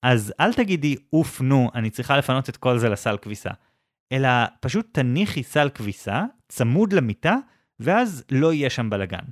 [0.03, 3.51] אז אל תגידי, אוף, נו, אני צריכה לפנות את כל זה לסל כביסה.
[4.13, 4.29] אלא
[4.61, 7.37] פשוט תניחי סל כביסה, צמוד למיטה,
[7.81, 9.25] ואז לא יהיה שם בלגן.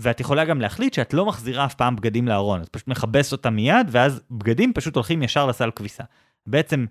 [0.00, 3.54] ואת יכולה גם להחליט שאת לא מחזירה אף פעם בגדים לארון, את פשוט מכבסת אותם
[3.54, 6.04] מיד, ואז בגדים פשוט הולכים ישר לסל כביסה.
[6.46, 6.86] בעצם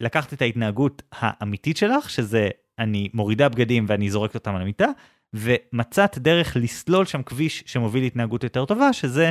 [0.00, 2.48] לקחת את ההתנהגות האמיתית שלך, שזה
[2.78, 4.86] אני מורידה בגדים ואני זורקת אותם על המיטה,
[5.34, 9.30] ומצאת דרך לסלול שם כביש שמוביל להתנהגות יותר טובה, שזה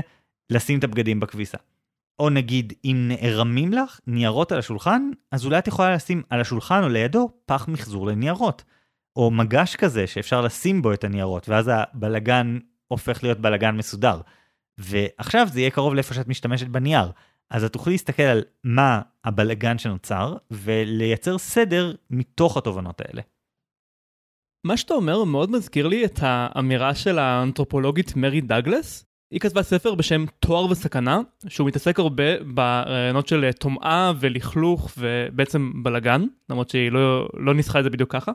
[0.50, 1.58] לשים את הבגדים בכביסה.
[2.20, 6.84] או נגיד, אם נערמים לך ניירות על השולחן, אז אולי את יכולה לשים על השולחן
[6.84, 8.64] או לידו פח מחזור לניירות.
[9.16, 12.58] או מגש כזה שאפשר לשים בו את הניירות, ואז הבלגן
[12.94, 14.22] הופך להיות בלגן מסודר.
[14.78, 17.12] ועכשיו זה יהיה קרוב לאיפה שאת משתמשת בנייר.
[17.50, 23.22] אז את תוכלי להסתכל על מה הבלגן שנוצר, ולייצר סדר מתוך התובנות האלה.
[24.66, 29.06] מה שאתה אומר מאוד מזכיר לי את האמירה של האנתרופולוגית מרי דאגלס.
[29.34, 36.26] היא כתבה ספר בשם תואר וסכנה, שהוא מתעסק הרבה ברעיונות של טומאה ולכלוך ובעצם בלגן,
[36.50, 38.32] למרות שהיא לא, לא ניסחה את זה בדיוק ככה.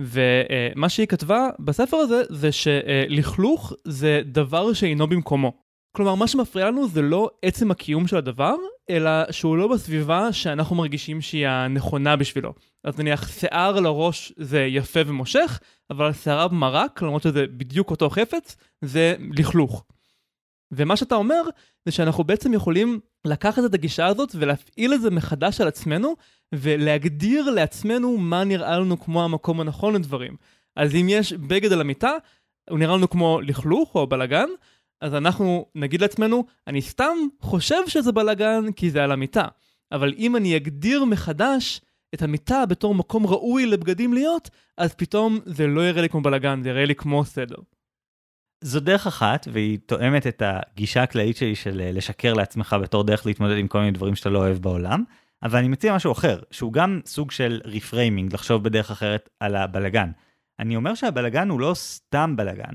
[0.00, 5.52] ומה שהיא כתבה בספר הזה זה שלכלוך זה דבר שאינו במקומו.
[5.96, 8.54] כלומר, מה שמפריע לנו זה לא עצם הקיום של הדבר,
[8.90, 12.54] אלא שהוא לא בסביבה שאנחנו מרגישים שהיא הנכונה בשבילו.
[12.84, 18.10] אז נניח שיער על הראש זה יפה ומושך, אבל שערה במרק, למרות שזה בדיוק אותו
[18.10, 19.84] חפץ, זה לכלוך.
[20.72, 21.42] ומה שאתה אומר,
[21.84, 26.16] זה שאנחנו בעצם יכולים לקחת את הגישה הזאת ולהפעיל את זה מחדש על עצמנו,
[26.52, 30.36] ולהגדיר לעצמנו מה נראה לנו כמו המקום הנכון לדברים.
[30.76, 32.12] אז אם יש בגד על המיטה,
[32.70, 34.48] הוא נראה לנו כמו לכלוך או בלאגן,
[35.00, 39.44] אז אנחנו נגיד לעצמנו, אני סתם חושב שזה בלאגן כי זה על המיטה.
[39.92, 41.80] אבל אם אני אגדיר מחדש
[42.14, 46.62] את המיטה בתור מקום ראוי לבגדים להיות, אז פתאום זה לא יראה לי כמו בלאגן,
[46.62, 47.56] זה יראה לי כמו סדר.
[48.62, 53.26] זו דרך אחת, והיא תואמת את הגישה הכללית שלי של אה, לשקר לעצמך בתור דרך
[53.26, 55.04] להתמודד עם כל מיני דברים שאתה לא אוהב בעולם,
[55.42, 60.10] אבל אני מציע משהו אחר, שהוא גם סוג של reframing, לחשוב בדרך אחרת על הבלגן.
[60.58, 62.74] אני אומר שהבלגן הוא לא סתם בלגן,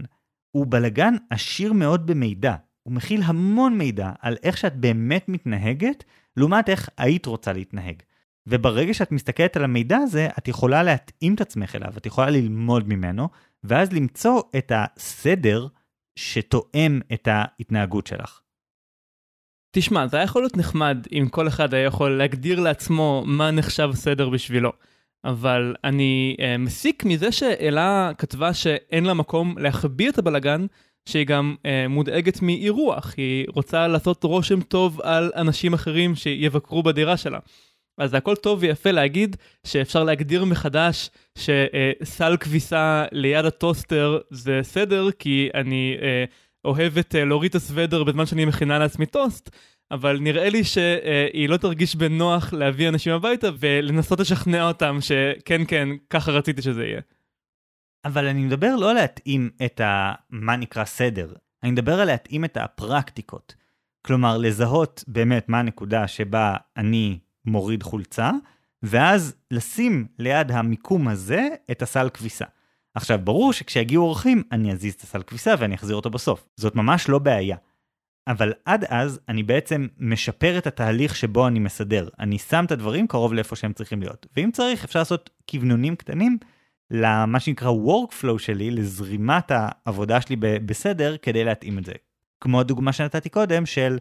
[0.51, 2.55] הוא בלגן עשיר מאוד במידע.
[2.83, 6.03] הוא מכיל המון מידע על איך שאת באמת מתנהגת,
[6.37, 7.95] לעומת איך היית רוצה להתנהג.
[8.47, 12.89] וברגע שאת מסתכלת על המידע הזה, את יכולה להתאים את עצמך אליו, את יכולה ללמוד
[12.89, 13.29] ממנו,
[13.63, 15.67] ואז למצוא את הסדר
[16.17, 18.41] שתואם את ההתנהגות שלך.
[19.71, 23.89] תשמע, זה היה יכול להיות נחמד אם כל אחד היה יכול להגדיר לעצמו מה נחשב
[23.93, 24.71] סדר בשבילו.
[25.25, 30.65] אבל אני uh, מסיק מזה שאלה כתבה שאין לה מקום להחביא את הבלגן,
[31.05, 37.17] שהיא גם uh, מודאגת מאירוח, היא רוצה לעשות רושם טוב על אנשים אחרים שיבקרו בדירה
[37.17, 37.39] שלה.
[37.97, 45.11] אז זה הכל טוב ויפה להגיד שאפשר להגדיר מחדש שסל כביסה ליד הטוסטר זה סדר,
[45.11, 46.25] כי אני אה,
[46.65, 49.49] אוהבת אה, להוריד את הסוודר בזמן שאני מכינה לעצמי טוסט,
[49.91, 55.89] אבל נראה לי שהיא לא תרגיש בנוח להביא אנשים הביתה ולנסות לשכנע אותם שכן, כן,
[56.09, 57.01] ככה רציתי שזה יהיה.
[58.05, 60.13] אבל אני מדבר לא להתאים את ה...
[60.29, 61.33] מה נקרא סדר,
[61.63, 63.55] אני מדבר על להתאים את הפרקטיקות.
[64.05, 68.31] כלומר, לזהות באמת מה הנקודה שבה אני מוריד חולצה,
[68.83, 72.45] ואז לשים ליד המיקום הזה את הסל כביסה.
[72.95, 76.47] עכשיו, ברור שכשיגיעו אורחים, אני אזיז את הסל כביסה ואני אחזיר אותו בסוף.
[76.55, 77.57] זאת ממש לא בעיה.
[78.27, 82.09] אבל עד אז אני בעצם משפר את התהליך שבו אני מסדר.
[82.19, 84.25] אני שם את הדברים קרוב לאיפה שהם צריכים להיות.
[84.37, 86.37] ואם צריך, אפשר לעשות כוונונים קטנים
[86.91, 91.93] למה שנקרא workflow שלי, לזרימת העבודה שלי בסדר, כדי להתאים את זה.
[92.41, 93.97] כמו הדוגמה שנתתי קודם של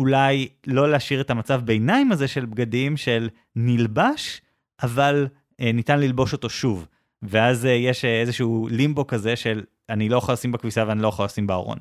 [0.00, 4.40] אולי לא להשאיר את המצב ביניים הזה של בגדים של נלבש,
[4.82, 5.28] אבל
[5.60, 6.86] אה, ניתן ללבוש אותו שוב.
[7.22, 11.08] ואז אה, יש אה, איזשהו לימבו כזה של אני לא יכול לשים בכביסה ואני לא
[11.08, 11.78] יכול לשים בארון.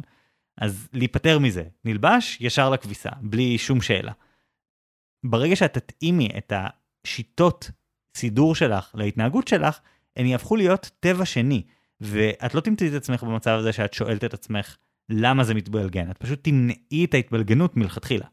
[0.58, 4.12] אז להיפטר מזה, נלבש ישר לכביסה, בלי שום שאלה.
[5.26, 7.72] ברגע שאת תתאימי את השיטות
[8.18, 9.80] סידור שלך להתנהגות שלך,
[10.16, 11.64] הן יהפכו להיות טבע שני,
[12.02, 14.78] ואת לא תמצאי את עצמך במצב הזה שאת שואלת את עצמך
[15.10, 18.26] למה זה מתבלגן, את פשוט תמנעי את ההתבלגנות מלכתחילה.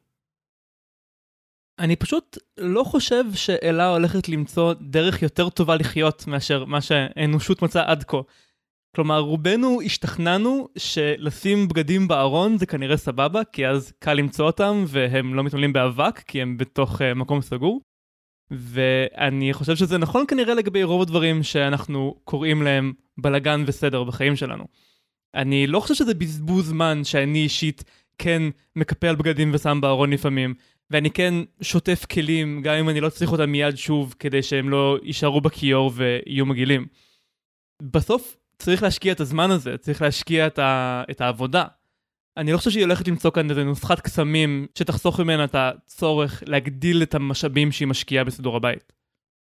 [1.78, 7.90] אני פשוט לא חושב שאלה הולכת למצוא דרך יותר טובה לחיות מאשר מה שהאנושות מצאה
[7.90, 8.16] עד כה.
[8.96, 15.34] כלומר, רובנו השתכנענו שלשים בגדים בארון זה כנראה סבבה, כי אז קל למצוא אותם והם
[15.34, 17.80] לא מתמלאים באבק, כי הם בתוך uh, מקום סגור.
[18.50, 24.64] ואני חושב שזה נכון כנראה לגבי רוב הדברים שאנחנו קוראים להם בלגן וסדר בחיים שלנו.
[25.36, 27.84] אני לא חושב שזה בזבוז זמן שאני אישית
[28.18, 28.42] כן
[28.76, 30.54] מקפל בגדים ושם בארון לפעמים,
[30.90, 34.98] ואני כן שוטף כלים גם אם אני לא צריך אותם מיד שוב כדי שהם לא
[35.02, 36.86] יישארו בכיור ויהיו מגעילים.
[37.82, 41.02] בסוף צריך להשקיע את הזמן הזה, צריך להשקיע את, ה...
[41.10, 41.64] את העבודה.
[42.36, 47.02] אני לא חושב שהיא הולכת למצוא כאן איזה נוסחת קסמים שתחסוך ממנה את הצורך להגדיל
[47.02, 48.92] את המשאבים שהיא משקיעה בסידור הבית.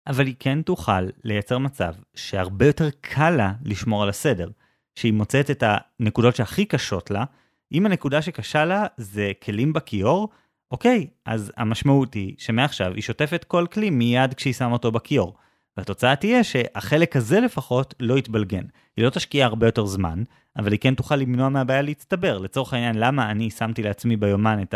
[0.07, 4.49] אבל היא כן תוכל לייצר מצב שהרבה יותר קל לה לשמור על הסדר.
[4.95, 7.25] שהיא מוצאת את הנקודות שהכי קשות לה,
[7.73, 10.29] אם הנקודה שקשה לה זה כלים בכיור,
[10.71, 15.37] אוקיי, אז המשמעות היא שמעכשיו היא שוטפת כל כלי מיד כשהיא שמה אותו בכיור.
[15.77, 18.65] והתוצאה תהיה שהחלק הזה לפחות לא יתבלגן.
[18.97, 20.23] היא לא תשקיע הרבה יותר זמן,
[20.57, 22.39] אבל היא כן תוכל למנוע מהבעיה להצטבר.
[22.39, 24.75] לצורך העניין, למה אני שמתי לעצמי ביומן את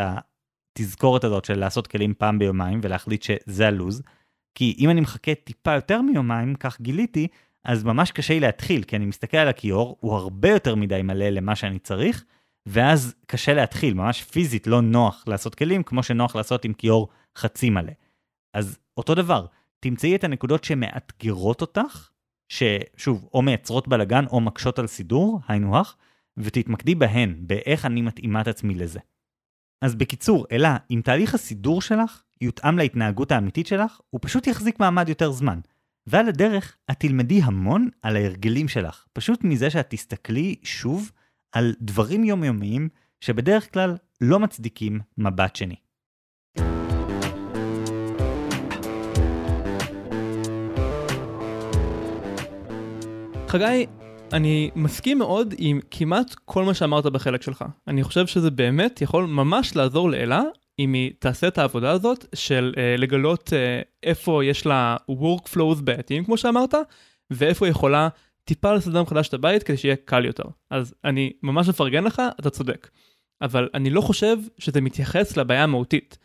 [0.78, 4.02] התזכורת הזאת של לעשות כלים פעם ביומיים ולהחליט שזה הלוז?
[4.54, 7.28] כי אם אני מחכה טיפה יותר מיומיים, כך גיליתי,
[7.66, 11.28] אז ממש קשה לי להתחיל, כי אני מסתכל על הכיור, הוא הרבה יותר מדי מלא
[11.28, 12.24] למה שאני צריך,
[12.66, 17.08] ואז קשה להתחיל, ממש פיזית לא נוח לעשות כלים, כמו שנוח לעשות עם כיור
[17.38, 17.92] חצי מלא.
[18.54, 19.46] אז אותו דבר,
[19.80, 22.10] תמצאי את הנקודות שמאתגרות אותך,
[22.48, 25.96] ששוב, או מייצרות בלאגן או מקשות על סידור, היינו הך,
[26.36, 29.00] ותתמקדי בהן, באיך אני מתאימה את עצמי לזה.
[29.82, 35.08] אז בקיצור, אלה, אם תהליך הסידור שלך יותאם להתנהגות האמיתית שלך, הוא פשוט יחזיק מעמד
[35.08, 35.60] יותר זמן.
[36.08, 41.12] ועל הדרך, את תלמדי המון על ההרגלים שלך, פשוט מזה שאת תסתכלי שוב
[41.52, 42.88] על דברים יומיומיים
[43.20, 45.74] שבדרך כלל לא מצדיקים מבט שני.
[53.48, 53.86] חגי,
[54.32, 57.64] אני מסכים מאוד עם כמעט כל מה שאמרת בחלק שלך.
[57.88, 60.42] אני חושב שזה באמת יכול ממש לעזור לאלה
[60.78, 63.52] אם היא תעשה את העבודה הזאת של uh, לגלות uh,
[64.02, 66.74] איפה יש לה workflows בעייתיים כמו שאמרת,
[67.30, 68.08] ואיפה היא יכולה
[68.44, 70.44] טיפה לסדר מחדש את הבית כדי שיהיה קל יותר.
[70.70, 72.88] אז אני ממש מפרגן לך, אתה צודק.
[73.42, 76.18] אבל אני לא חושב שזה מתייחס לבעיה המהותית.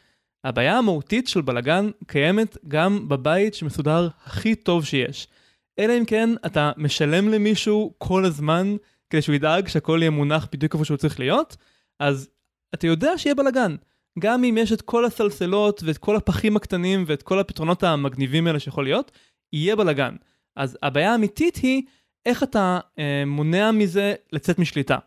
[0.43, 5.27] הבעיה המהותית של בלאגן קיימת גם בבית שמסודר הכי טוב שיש.
[5.79, 8.75] אלא אם כן אתה משלם למישהו כל הזמן
[9.09, 11.57] כדי שהוא ידאג שהכל יהיה מונח בדיוק איפה שהוא צריך להיות,
[11.99, 12.29] אז
[12.73, 13.75] אתה יודע שיהיה בלאגן.
[14.19, 18.59] גם אם יש את כל הסלסלות ואת כל הפחים הקטנים ואת כל הפתרונות המגניבים האלה
[18.59, 19.11] שיכול להיות,
[19.53, 20.15] יהיה בלאגן.
[20.55, 21.83] אז הבעיה האמיתית היא
[22.25, 24.97] איך אתה אה, מונע מזה לצאת משליטה.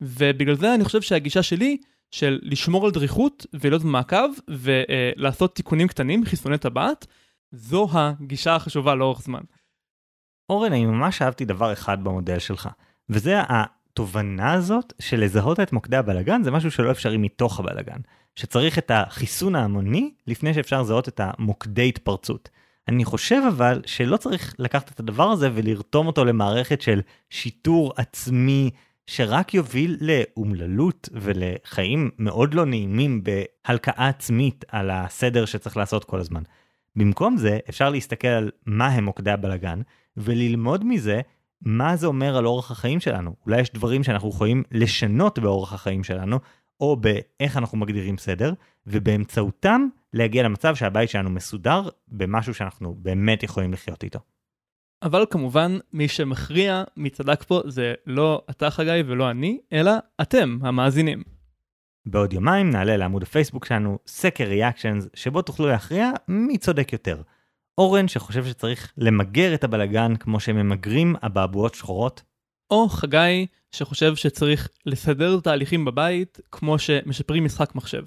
[0.00, 1.76] ובגלל זה אני חושב שהגישה שלי
[2.10, 7.06] של לשמור על דריכות ולהיות במעקב ולעשות אה, תיקונים קטנים, חיסוני טבעת,
[7.52, 9.40] זו הגישה החשובה לאורך זמן.
[10.50, 12.68] אורן, אני ממש אהבתי דבר אחד במודל שלך,
[13.08, 13.34] וזה
[13.92, 17.98] התובנה הזאת של לזהות את מוקדי הבלגן זה משהו שלא אפשרי מתוך הבלגן.
[18.36, 22.48] שצריך את החיסון ההמוני לפני שאפשר לזהות את המוקדי התפרצות.
[22.88, 28.70] אני חושב אבל שלא צריך לקחת את הדבר הזה ולרתום אותו למערכת של שיטור עצמי
[29.06, 36.42] שרק יוביל לאומללות ולחיים מאוד לא נעימים בהלקאה עצמית על הסדר שצריך לעשות כל הזמן.
[36.96, 39.80] במקום זה אפשר להסתכל על מה הם מוקדי הבלגן
[40.16, 41.20] וללמוד מזה
[41.64, 43.34] מה זה אומר על אורח החיים שלנו.
[43.46, 46.38] אולי יש דברים שאנחנו יכולים לשנות באורח החיים שלנו
[46.80, 48.52] או באיך אנחנו מגדירים סדר,
[48.86, 54.18] ובאמצעותם להגיע למצב שהבית שלנו מסודר במשהו שאנחנו באמת יכולים לחיות איתו.
[55.02, 60.58] אבל כמובן, מי שמכריע מי צדק פה זה לא אתה חגי ולא אני, אלא אתם,
[60.62, 61.22] המאזינים.
[62.06, 67.22] בעוד יומיים נעלה לעמוד הפייסבוק שלנו סקר ריאקשנס, שבו תוכלו להכריע מי צודק יותר.
[67.78, 72.22] אורן שחושב שצריך למגר את הבלגן כמו שממגרים אבעבועות שחורות.
[72.70, 78.04] או חגי שחושב שצריך לסדר את התהליכים בבית כמו שמשפרים משחק מחשב.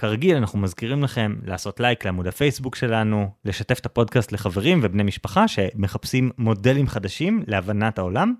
[0.00, 5.48] כרגיל אנחנו מזכירים לכם לעשות לייק לעמוד הפייסבוק שלנו, לשתף את הפודקאסט לחברים ובני משפחה
[5.48, 8.34] שמחפשים מודלים חדשים להבנת העולם,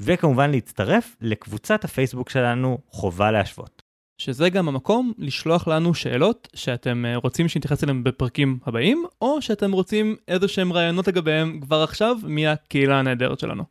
[0.00, 3.83] וכמובן להצטרף לקבוצת הפייסבוק שלנו חובה להשוות.
[4.24, 9.72] שזה גם המקום לשלוח לנו שאלות שאתם אה, רוצים שנתייחס אליהן בפרקים הבאים, או שאתם
[9.72, 13.64] רוצים איזה שהם רעיונות לגביהם כבר עכשיו מהקהילה הנהדרת שלנו.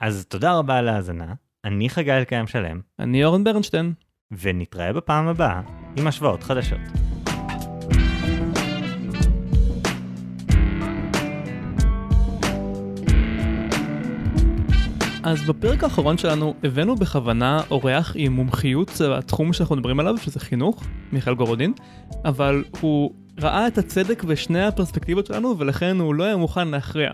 [0.00, 1.34] אז תודה רבה על ההאזנה,
[1.64, 2.80] אני חגי אלקיים שלם.
[2.98, 3.92] אני אורן ברנשטיין.
[4.42, 5.60] ונתראה בפעם הבאה
[5.96, 7.09] עם השוואות חדשות.
[15.22, 20.84] אז בפרק האחרון שלנו הבאנו בכוונה אורח עם מומחיות בתחום שאנחנו מדברים עליו, שזה חינוך,
[21.12, 21.72] מיכאל גורודין,
[22.24, 27.10] אבל הוא ראה את הצדק בשני הפרספקטיבות שלנו ולכן הוא לא היה מוכן להכריע.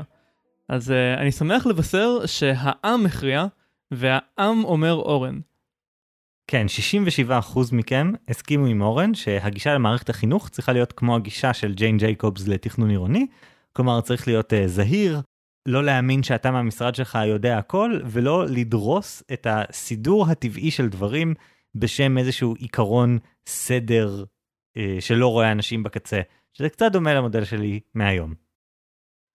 [0.69, 3.47] אז uh, אני שמח לבשר שהעם הכריע,
[3.91, 5.41] והעם אומר אורן.
[6.47, 6.67] כן,
[7.29, 12.49] 67% מכם הסכימו עם אורן שהגישה למערכת החינוך צריכה להיות כמו הגישה של ג'יין ג'ייקובס
[12.49, 13.27] לתכנון עירוני,
[13.73, 15.21] כלומר צריך להיות uh, זהיר,
[15.67, 21.35] לא להאמין שאתה מהמשרד שלך יודע הכל, ולא לדרוס את הסידור הטבעי של דברים
[21.75, 24.25] בשם איזשהו עיקרון סדר
[24.79, 26.21] uh, שלא רואה אנשים בקצה,
[26.53, 28.35] שזה קצת דומה למודל שלי מהיום.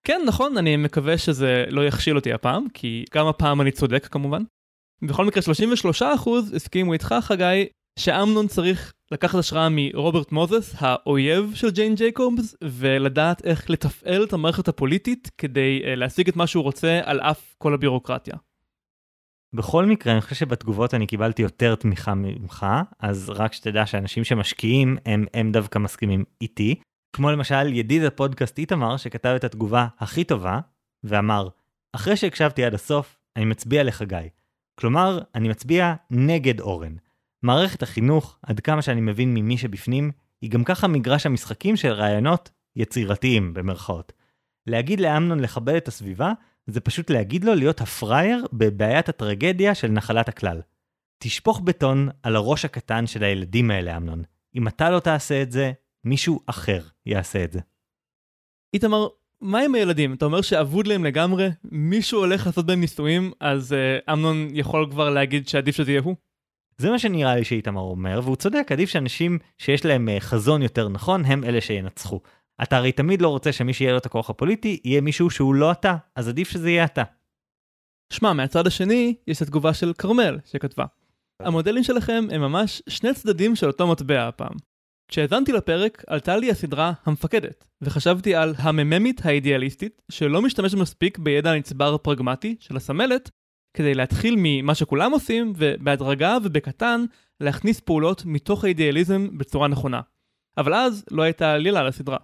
[0.04, 4.44] כן, נכון, אני מקווה שזה לא יכשיל אותי הפעם, כי גם הפעם אני צודק כמובן.
[5.02, 5.44] בכל מקרה
[6.02, 7.66] 33% הסכימו איתך חגי
[8.00, 14.68] שאמנון צריך לקחת השראה מרוברט מוזס, האויב של ג'יין ג'ייקובס, ולדעת איך לתפעל את המערכת
[14.68, 18.36] הפוליטית כדי uh, להשיג את מה שהוא רוצה על אף כל הבירוקרטיה.
[19.54, 22.66] בכל מקרה, אני חושב שבתגובות אני קיבלתי יותר תמיכה ממך,
[23.00, 26.76] אז רק שתדע שאנשים שמשקיעים הם, הם דווקא מסכימים איתי.
[27.16, 30.60] כמו למשל ידיד הפודקאסט איתמר שכתב את התגובה הכי טובה,
[31.04, 31.48] ואמר,
[31.94, 34.30] אחרי שהקשבתי עד הסוף, אני מצביע לחגי.
[34.80, 36.96] כלומר, אני מצביע נגד אורן.
[37.44, 40.12] מערכת החינוך, עד כמה שאני מבין ממי שבפנים,
[40.42, 44.14] היא גם ככה מגרש המשחקים של רעיונות יצירתיים במרכאות.
[44.68, 46.34] להגיד לאמנון לכבד את הסביבה,
[46.68, 50.62] זה פשוט להגיד לו להיות הפראייר בבעיית הטרגדיה של נחלת הכלל.
[51.24, 54.24] תשפוך בטון על הראש הקטן של הילדים האלה, אמנון.
[54.56, 55.72] אם אתה לא תעשה את זה,
[56.04, 57.60] מישהו אחר יעשה את זה.
[58.74, 59.08] איתמר,
[59.42, 60.14] מה עם הילדים?
[60.14, 65.10] אתה אומר שאבוד להם לגמרי, מישהו הולך לעשות בהם ניסויים, אז uh, אמנון יכול כבר
[65.10, 66.16] להגיד שעדיף שזה יהיה הוא?
[66.82, 70.90] זה מה שנראה לי שאיתמר אומר, והוא צודק, עדיף שאנשים שיש להם uh, חזון יותר
[70.90, 72.20] נכון, הם אלה שינצחו.
[72.64, 75.72] אתה הרי תמיד לא רוצה שמי שיהיה לו את הכוח הפוליטי, יהיה מישהו שהוא לא
[75.72, 77.04] אתה, אז עדיף שזה יהיה אתה.
[78.14, 80.86] שמע, מהצד השני, יש את התגובה של כרמל, שכתבה.
[81.40, 84.56] המודלים שלכם הם ממש שני צדדים של אותו מטבע הפעם.
[85.08, 91.98] כשהאזנתי לפרק, עלתה לי הסדרה המפקדת, וחשבתי על המממית האידיאליסטית, שלא משתמשת מספיק בידע הנצבר
[91.98, 93.30] פרגמטי של הסמלת,
[93.74, 97.06] כדי להתחיל ממה שכולם עושים, ובהדרגה ובקטן,
[97.40, 100.02] להכניס פעולות מתוך האידיאליזם בצורה נכונה.
[100.58, 102.18] אבל אז לא הייתה עלילה לסדרה.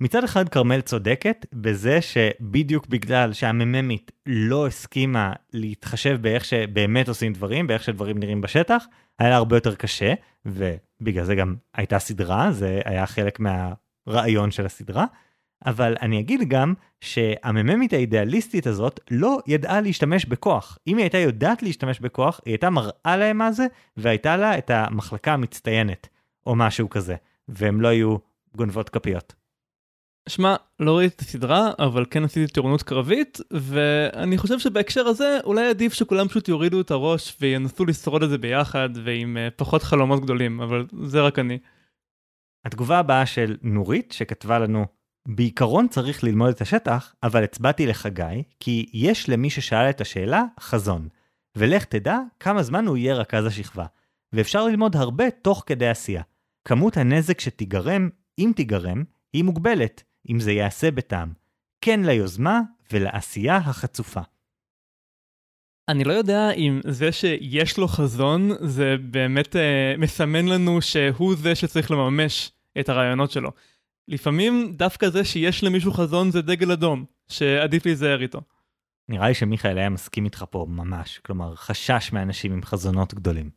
[0.00, 7.66] מצד אחד כרמל צודקת בזה שבדיוק בגלל שהמממית לא הסכימה להתחשב באיך שבאמת עושים דברים,
[7.66, 8.84] באיך שדברים נראים בשטח,
[9.18, 10.14] היה לה הרבה יותר קשה,
[10.46, 15.06] ובגלל זה גם הייתה סדרה, זה היה חלק מהרעיון של הסדרה.
[15.66, 20.78] אבל אני אגיד גם שהמממית האידיאליסטית הזאת לא ידעה להשתמש בכוח.
[20.86, 24.70] אם היא הייתה יודעת להשתמש בכוח, היא הייתה מראה להם מה זה, והייתה לה את
[24.70, 26.08] המחלקה המצטיינת,
[26.46, 27.16] או משהו כזה,
[27.48, 28.16] והם לא היו
[28.56, 29.34] גונבות כפיות.
[30.28, 35.68] שמע, לא ראיתי את הסדרה, אבל כן עשיתי טירונות קרבית, ואני חושב שבהקשר הזה אולי
[35.68, 40.22] עדיף שכולם פשוט יורידו את הראש וינסו לשרוד את זה ביחד ועם uh, פחות חלומות
[40.22, 41.58] גדולים, אבל זה רק אני.
[42.64, 44.86] התגובה הבאה של נורית שכתבה לנו,
[45.26, 51.08] בעיקרון צריך ללמוד את השטח, אבל הצבעתי לחגי, כי יש למי ששאל את השאלה חזון.
[51.56, 53.86] ולך תדע כמה זמן הוא יהיה רכז השכבה.
[54.32, 56.22] ואפשר ללמוד הרבה תוך כדי עשייה.
[56.64, 58.08] כמות הנזק שתיגרם,
[58.38, 61.32] אם תיגרם, היא מוגבלת, אם זה ייעשה בטעם.
[61.80, 62.60] כן ליוזמה
[62.92, 64.20] ולעשייה החצופה.
[65.88, 71.54] אני לא יודע אם זה שיש לו חזון זה באמת אה, מסמן לנו שהוא זה
[71.54, 73.50] שצריך לממש את הרעיונות שלו.
[74.08, 78.40] לפעמים דווקא זה שיש למישהו חזון זה דגל אדום, שעדיף להיזהר איתו.
[79.08, 83.50] נראה לי שמיכאל היה מסכים איתך פה ממש, כלומר חשש מאנשים עם חזונות גדולים.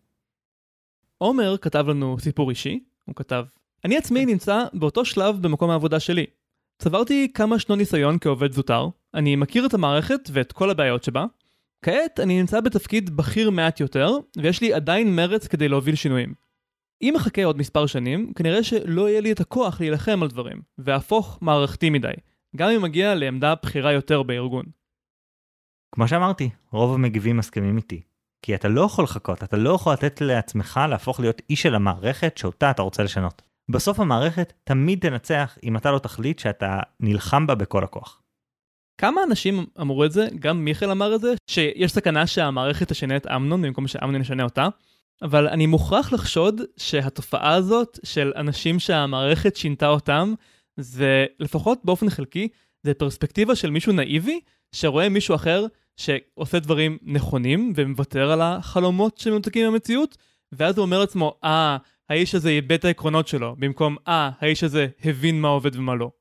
[1.18, 3.44] עומר כתב לנו סיפור אישי, הוא כתב,
[3.86, 6.26] אני עצמי נמצא באותו שלב במקום העבודה שלי.
[6.80, 11.26] צברתי כמה שנות ניסיון כעובד זוטר, אני מכיר את המערכת ואת כל הבעיות שבה.
[11.82, 16.34] כעת אני נמצא בתפקיד בכיר מעט יותר, ויש לי עדיין מרץ כדי להוביל שינויים.
[17.02, 21.38] אם אחכה עוד מספר שנים, כנראה שלא יהיה לי את הכוח להילחם על דברים, והפוך
[21.42, 22.12] מערכתי מדי,
[22.56, 24.66] גם אם מגיע לעמדה בכירה יותר בארגון.
[25.96, 28.02] כמו שאמרתי, רוב המגיבים מסכימים איתי.
[28.42, 32.38] כי אתה לא יכול לחכות, אתה לא יכול לתת לעצמך להפוך להיות איש של המערכת
[32.38, 33.42] שאותה אתה רוצה לשנות.
[33.70, 38.22] בסוף המערכת תמיד תנצח אם אתה לא תחליט שאתה נלחם בה בכל הכוח.
[39.02, 43.28] כמה אנשים אמרו את זה, גם מיכאל אמר את זה, שיש סכנה שהמערכת תשנה את
[43.28, 44.68] אמנון במקום שאמנון ישנה אותה,
[45.22, 50.34] אבל אני מוכרח לחשוד שהתופעה הזאת של אנשים שהמערכת שינתה אותם,
[50.78, 52.48] זה לפחות באופן חלקי,
[52.84, 54.40] זה פרספקטיבה של מישהו נאיבי,
[54.76, 55.66] שרואה מישהו אחר
[55.98, 60.18] שעושה דברים נכונים ומוותר על החלומות שמנותקים מהמציאות,
[60.52, 61.78] ואז הוא אומר לעצמו, אה,
[62.10, 66.12] האיש הזה איבד את העקרונות שלו, במקום, אה, האיש הזה הבין מה עובד ומה לא.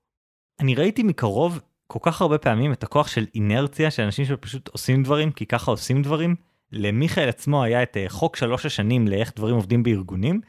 [0.61, 5.03] אני ראיתי מקרוב כל כך הרבה פעמים את הכוח של אינרציה של אנשים שפשוט עושים
[5.03, 6.37] דברים כי ככה עושים דברים.
[6.73, 10.41] למיכאל עצמו היה את אה, חוק שלוש השנים לאיך דברים עובדים בארגונים,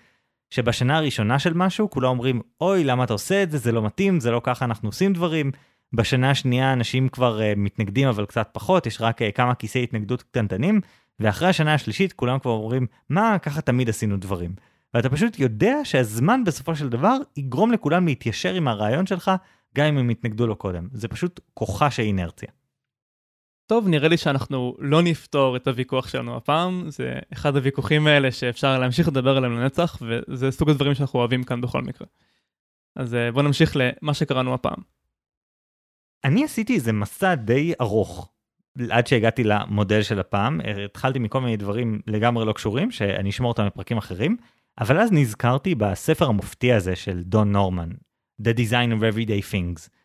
[0.50, 4.20] שבשנה הראשונה של משהו כולם אומרים אוי למה אתה עושה את זה זה לא מתאים
[4.20, 5.52] זה לא ככה אנחנו עושים דברים.
[5.94, 10.24] בשנה השנייה אנשים כבר uh, מתנגדים אבל קצת פחות יש רק uh, כמה כיסי התנגדות
[10.24, 10.82] קטנטנים
[11.20, 14.56] ואחרי השנה השלישית כולם כבר אומרים מה ככה תמיד עשינו דברים.
[14.94, 19.32] ואתה פשוט יודע שהזמן בסופו של דבר יגרום לכולם להתיישר עם הרעיון שלך
[19.76, 20.88] גם אם הם יתנגדו לו קודם.
[20.94, 22.50] זה פשוט כוחה של אינרציה.
[23.70, 28.80] טוב, נראה לי שאנחנו לא נפתור את הוויכוח שלנו הפעם, זה אחד הוויכוחים האלה שאפשר
[28.80, 32.08] להמשיך לדבר עליהם לנצח, וזה סוג הדברים שאנחנו אוהבים כאן בכל מקרה.
[32.96, 34.78] אז אה, בואו נמשיך למה שקראנו הפעם.
[36.24, 38.32] אני עשיתי איזה מסע די ארוך,
[38.90, 43.66] עד שהגעתי למודל של הפעם, התחלתי מכל מיני דברים לגמרי לא קשורים, שאני אשמור אותם
[43.66, 44.38] בפרקים אחרים,
[44.80, 47.90] אבל אז נזכרתי בספר המופתי הזה של דון נורמן,
[48.42, 49.99] The Design of Everyday Things.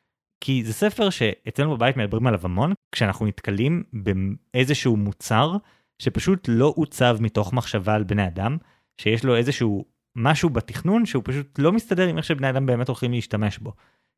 [0.45, 5.57] כי זה ספר שאצלנו בבית מדברים עליו המון, כשאנחנו נתקלים באיזשהו מוצר
[5.99, 8.57] שפשוט לא עוצב מתוך מחשבה על בני אדם,
[8.99, 9.85] שיש לו איזשהו
[10.17, 13.73] משהו בתכנון שהוא פשוט לא מסתדר עם איך שבני אדם באמת הולכים להשתמש בו.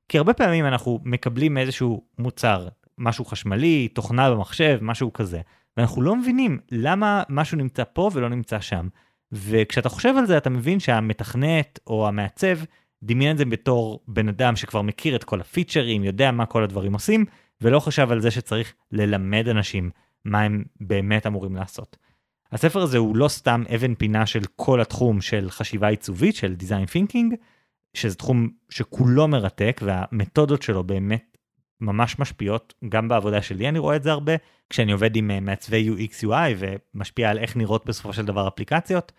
[0.09, 2.69] כי הרבה פעמים אנחנו מקבלים איזשהו מוצר,
[2.99, 5.41] משהו חשמלי, תוכנה במחשב, משהו כזה,
[5.77, 8.89] ואנחנו לא מבינים למה משהו נמצא פה ולא נמצא שם.
[9.33, 12.57] וכשאתה חושב על זה אתה מבין שהמתכנת או המעצב
[13.03, 16.93] דמיין את זה בתור בן אדם שכבר מכיר את כל הפיצ'רים, יודע מה כל הדברים
[16.93, 17.25] עושים,
[17.61, 19.91] ולא חשב על זה שצריך ללמד אנשים
[20.25, 21.97] מה הם באמת אמורים לעשות.
[22.53, 26.91] הספר הזה הוא לא סתם אבן פינה של כל התחום של חשיבה עיצובית, של design
[26.91, 27.37] thinking,
[27.95, 31.37] שזה תחום שכולו מרתק והמתודות שלו באמת
[31.81, 34.33] ממש משפיעות, גם בעבודה שלי אני רואה את זה הרבה,
[34.71, 39.13] כשאני עובד עם אה, מעצבי UX UI ומשפיע על איך נראות בסופו של דבר אפליקציות.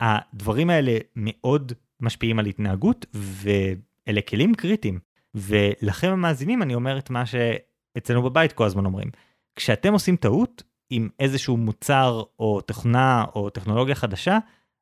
[0.00, 1.72] הדברים האלה מאוד
[2.02, 4.98] משפיעים על התנהגות ואלה כלים קריטיים.
[5.34, 9.08] ולכם המאזינים אני אומר את מה שאצלנו בבית כל הזמן אומרים.
[9.56, 14.38] כשאתם עושים טעות עם איזשהו מוצר או תוכנה או טכנולוגיה חדשה,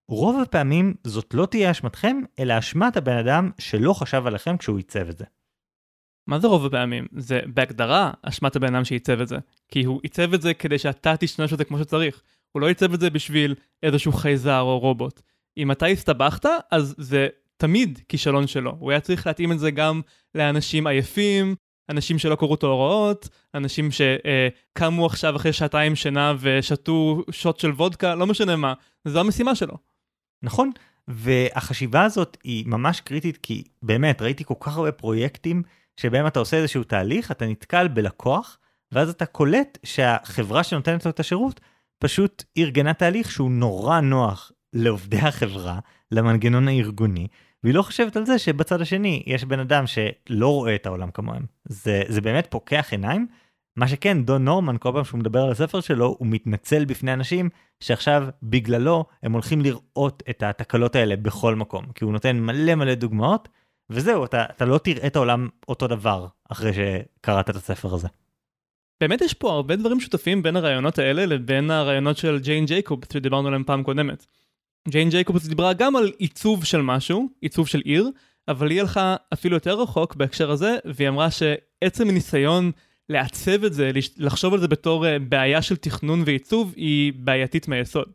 [0.08, 5.08] רוב הפעמים זאת לא תהיה אשמתכם, אלא אשמת הבן אדם שלא חשב עליכם כשהוא עיצב
[5.08, 5.24] את זה.
[6.26, 7.06] מה זה רוב הפעמים?
[7.12, 9.38] זה בהגדרה אשמת הבן אדם שעיצב את זה.
[9.68, 12.22] כי הוא עיצב את זה כדי שאתה תשתמש בזה כמו שצריך.
[12.52, 15.22] הוא לא עיצב את זה בשביל איזשהו חייזר או רובוט.
[15.60, 18.76] אם אתה הסתבכת, אז זה תמיד כישלון שלו.
[18.78, 20.00] הוא היה צריך להתאים את זה גם
[20.34, 21.54] לאנשים עייפים,
[21.88, 28.14] אנשים שלא קראו את ההוראות, אנשים שקמו עכשיו אחרי שעתיים שינה ושתו שוט של וודקה,
[28.14, 29.74] לא משנה מה, זו המשימה שלו.
[30.42, 30.70] נכון,
[31.08, 35.62] והחשיבה הזאת היא ממש קריטית כי באמת ראיתי כל כך הרבה פרויקטים
[35.96, 38.58] שבהם אתה עושה איזשהו תהליך, אתה נתקל בלקוח,
[38.92, 41.60] ואז אתה קולט שהחברה שנותנת לו את השירות
[41.98, 45.78] פשוט ארגנה תהליך שהוא נורא נוח לעובדי החברה,
[46.12, 47.26] למנגנון הארגוני,
[47.64, 51.42] והיא לא חושבת על זה שבצד השני יש בן אדם שלא רואה את העולם כמוהם.
[51.64, 53.26] זה, זה באמת פוקח עיניים.
[53.76, 57.48] מה שכן, דון נורמן, כל פעם שהוא מדבר על הספר שלו, הוא מתנצל בפני אנשים
[57.80, 61.84] שעכשיו בגללו הם הולכים לראות את התקלות האלה בכל מקום.
[61.94, 63.48] כי הוא נותן מלא מלא דוגמאות,
[63.90, 68.08] וזהו, אתה, אתה לא תראה את העולם אותו דבר אחרי שקראת את הספר הזה.
[69.00, 73.48] באמת יש פה הרבה דברים שותפים בין הרעיונות האלה לבין הרעיונות של ג'יין ג'ייקוב שדיברנו
[73.48, 74.26] עליהם פעם קודמת.
[74.88, 78.10] ג'יין ג'ייקובס דיברה גם על עיצוב של משהו, עיצוב של עיר,
[78.48, 82.72] אבל היא הלכה אפילו יותר רחוק בהקשר הזה, והיא אמרה שעצם הניסיון
[83.08, 88.08] לעצב את זה, לחשוב על זה בתור אה, בעיה של תכנון ועיצוב, היא בעייתית מהיסוד.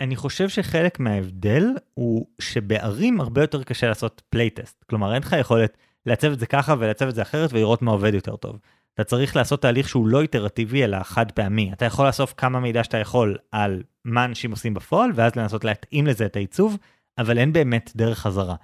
[0.00, 4.84] אני חושב שחלק מההבדל הוא שבערים הרבה יותר קשה לעשות playtest.
[4.88, 8.14] כלומר, אין לך יכולת לעצב את זה ככה ולעצב את זה אחרת ולראות מה עובד
[8.14, 8.58] יותר טוב.
[8.94, 11.72] אתה צריך לעשות תהליך שהוא לא איטרטיבי אלא חד פעמי.
[11.72, 16.06] אתה יכול לאסוף כמה מידע שאתה יכול על מה אנשים עושים בפועל, ואז לנסות להתאים
[16.06, 16.78] לזה את העיצוב,
[17.18, 18.54] אבל אין באמת דרך חזרה.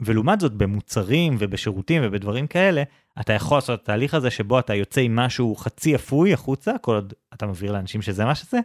[0.00, 2.82] ולעומת זאת במוצרים ובשירותים ובדברים כאלה,
[3.20, 6.94] אתה יכול לעשות את התהליך הזה שבו אתה יוצא עם משהו חצי אפוי החוצה, כל
[6.94, 8.58] עוד אתה מבהיר לאנשים שזה מה שזה,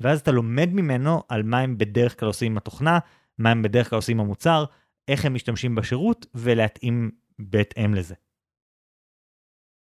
[0.00, 2.98] ואז אתה לומד ממנו על מה הם בדרך כלל עושים עם התוכנה,
[3.38, 4.64] מה הם בדרך כלל עושים במוצר,
[5.08, 8.14] איך הם משתמשים בשירות, ולהתאים בהתאם לזה.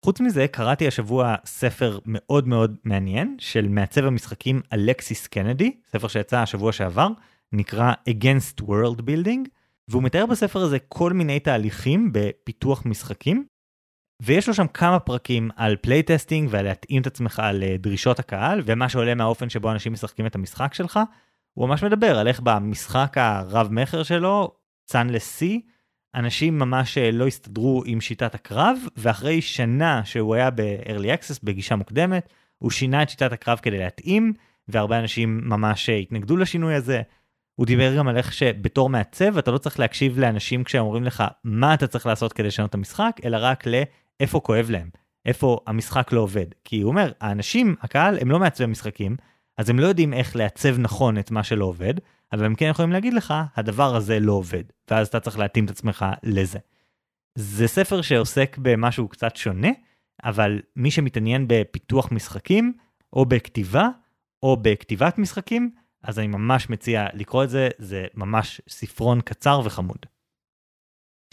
[0.04, 6.38] חוץ מזה, קראתי השבוע ספר מאוד מאוד מעניין של מעצב המשחקים אלכסיס קנדי, ספר שיצא
[6.38, 7.08] השבוע שעבר,
[7.52, 9.48] נקרא Against World Building,
[9.88, 13.46] והוא מתאר בספר הזה כל מיני תהליכים בפיתוח משחקים,
[14.22, 19.14] ויש לו שם כמה פרקים על playtesting ועל להתאים את עצמך לדרישות הקהל, ומה שעולה
[19.14, 21.00] מהאופן שבו אנשים משחקים את המשחק שלך.
[21.54, 24.52] הוא ממש מדבר על איך במשחק הרב-מכר שלו,
[24.86, 25.60] Sunless Sea,
[26.14, 31.76] אנשים ממש אה, לא הסתדרו עם שיטת הקרב, ואחרי שנה שהוא היה ב-early access, בגישה
[31.76, 32.28] מוקדמת,
[32.58, 34.32] הוא שינה את שיטת הקרב כדי להתאים,
[34.68, 37.02] והרבה אנשים ממש אה, התנגדו לשינוי הזה.
[37.54, 41.24] הוא דיבר גם על איך שבתור מעצב אתה לא צריך להקשיב לאנשים כשהם אומרים לך
[41.44, 44.88] מה אתה צריך לעשות כדי לשנות את המשחק, אלא רק לאיפה כואב להם,
[45.26, 46.46] איפה המשחק לא עובד.
[46.64, 49.16] כי הוא אומר, האנשים, הקהל, הם לא מעצבי משחקים,
[49.58, 51.94] אז הם לא יודעים איך לעצב נכון את מה שלא עובד,
[52.32, 55.70] אבל הם כן יכולים להגיד לך, הדבר הזה לא עובד, ואז אתה צריך להתאים את
[55.70, 56.58] עצמך לזה.
[57.34, 59.68] זה ספר שעוסק במשהו קצת שונה,
[60.24, 62.72] אבל מי שמתעניין בפיתוח משחקים,
[63.12, 63.88] או בכתיבה,
[64.42, 65.70] או בכתיבת משחקים,
[66.02, 70.06] אז אני ממש מציע לקרוא את זה, זה ממש ספרון קצר וחמוד.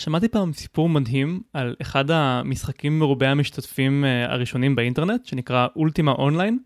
[0.02, 6.60] שמעתי פעם סיפור מדהים על אחד המשחקים מרובי המשתתפים אה, הראשונים באינטרנט, שנקרא אולטימה אונליין.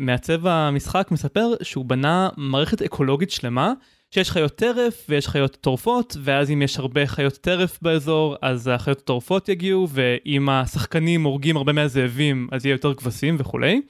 [0.00, 3.72] מעצב המשחק מספר שהוא בנה מערכת אקולוגית שלמה,
[4.10, 8.98] שיש חיות טרף ויש חיות טורפות, ואז אם יש הרבה חיות טרף באזור, אז החיות
[8.98, 13.80] הטורפות יגיעו, ואם השחקנים הורגים הרבה מהזאבים, אז יהיה יותר כבשים וכולי.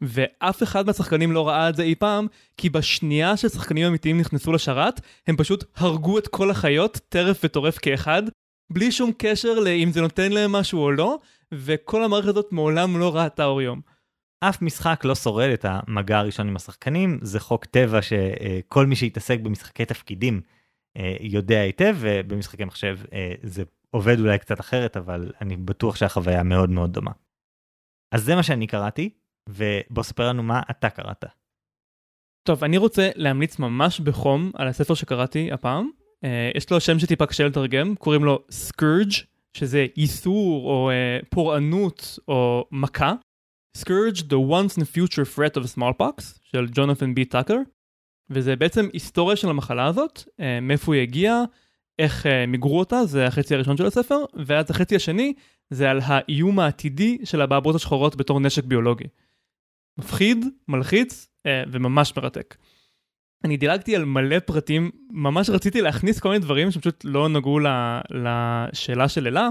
[0.00, 2.26] ואף אחד מהשחקנים לא ראה את זה אי פעם,
[2.56, 8.22] כי בשנייה ששחקנים אמיתיים נכנסו לשרת, הם פשוט הרגו את כל החיות, טרף וטורף כאחד,
[8.72, 11.18] בלי שום קשר לאם זה נותן להם משהו או לא,
[11.52, 13.95] וכל המערכת הזאת מעולם לא ראתה אור יום.
[14.40, 19.40] אף משחק לא שורד את המגע הראשון עם השחקנים, זה חוק טבע שכל מי שיתעסק
[19.40, 20.40] במשחקי תפקידים
[20.96, 26.42] אה, יודע היטב, ובמשחקי מחשב אה, זה עובד אולי קצת אחרת, אבל אני בטוח שהחוויה
[26.42, 27.10] מאוד מאוד דומה.
[28.14, 29.10] אז זה מה שאני קראתי,
[29.48, 31.24] ובוא ספר לנו מה אתה קראת.
[32.42, 35.90] טוב, אני רוצה להמליץ ממש בחום על הספר שקראתי הפעם.
[36.24, 39.10] Uh, יש לו שם שטיפה קשה לתרגם, קוראים לו סקורג',
[39.56, 40.90] שזה ייסור או
[41.30, 43.12] פורענות או מכה.
[43.76, 47.56] סקורג' The Once in Future Threat of Smallpox של ג'ונתן בי טאקר.
[48.30, 51.42] וזה בעצם היסטוריה של המחלה הזאת, uh, מאיפה היא הגיעה,
[51.98, 55.34] איך uh, מיגרו אותה, זה החצי הראשון של הספר, ואז החצי השני
[55.70, 59.04] זה על האיום העתידי של הבעברות השחורות בתור נשק ביולוגי.
[59.98, 62.56] מפחיד, מלחיץ אה, וממש מרתק.
[63.44, 67.58] אני דילגתי על מלא פרטים, ממש רציתי להכניס כל מיני דברים שפשוט לא נגעו
[68.10, 69.48] לשאלה של אלה.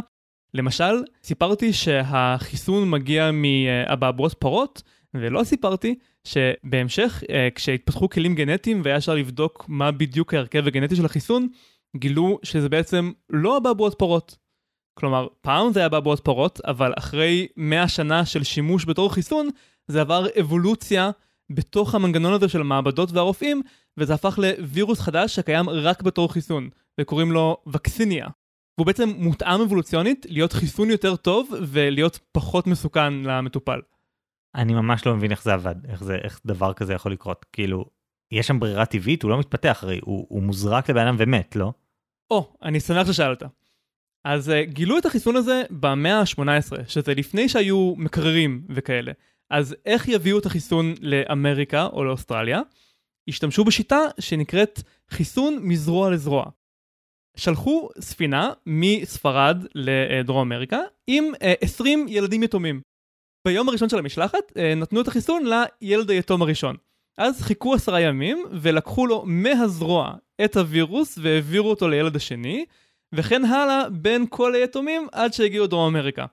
[0.55, 4.83] למשל, סיפרתי שהחיסון מגיע מאבעבועות פרות,
[5.13, 11.05] ולא סיפרתי שבהמשך, אה, כשהתפתחו כלים גנטיים והיה אפשר לבדוק מה בדיוק ההרכב הגנטי של
[11.05, 11.47] החיסון,
[11.95, 14.37] גילו שזה בעצם לא אבעבועות פרות.
[14.93, 19.49] כלומר, פעם זה היה אבעבועות פרות, אבל אחרי 100 שנה של שימוש בתור חיסון,
[19.87, 21.11] זה עבר אבולוציה
[21.49, 23.61] בתוך המנגנון הזה של המעבדות והרופאים,
[23.97, 26.69] וזה הפך לווירוס חדש שקיים רק בתור חיסון,
[27.01, 28.27] וקוראים לו וקסיניה.
[28.77, 33.81] והוא בעצם מותאם אבולוציונית להיות חיסון יותר טוב ולהיות פחות מסוכן למטופל.
[34.55, 37.45] אני ממש לא מבין איך זה עבד, איך, זה, איך דבר כזה יכול לקרות.
[37.53, 37.85] כאילו,
[38.31, 41.73] יש שם ברירה טבעית, הוא לא מתפתח הרי, הוא, הוא מוזרק לבן אדם ומת, לא?
[42.31, 43.43] או, oh, אני שמח ששאלת.
[44.23, 49.11] אז uh, גילו את החיסון הזה במאה ה-18, שזה לפני שהיו מקררים וכאלה.
[49.49, 52.61] אז איך יביאו את החיסון לאמריקה או לאוסטרליה?
[53.27, 56.45] השתמשו בשיטה שנקראת חיסון מזרוע לזרוע.
[57.35, 61.31] שלחו ספינה מספרד לדרום אמריקה עם
[61.61, 62.81] 20 אה, ילדים יתומים.
[63.47, 65.43] ביום הראשון של המשלחת אה, נתנו את החיסון
[65.81, 66.75] לילד היתום הראשון.
[67.17, 70.13] אז חיכו עשרה ימים ולקחו לו מהזרוע
[70.45, 72.65] את הווירוס והעבירו אותו לילד השני,
[73.13, 76.25] וכן הלאה בין כל היתומים עד שהגיעו לדרום אמריקה.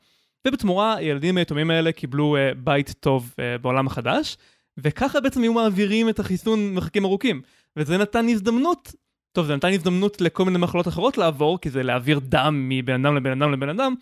[0.46, 4.36] ובתמורה הילדים היתומים האלה קיבלו uh, בית טוב בעולם החדש,
[4.78, 7.42] וככה בעצם היו מעבירים את החיסון מרחקים ארוכים.
[7.76, 8.94] וזה נתן הזדמנות,
[9.32, 13.16] טוב זה נתן הזדמנות לכל מיני מחלות אחרות לעבור, כי זה להעביר דם מבן אדם
[13.16, 13.94] לבן אדם לבן אדם,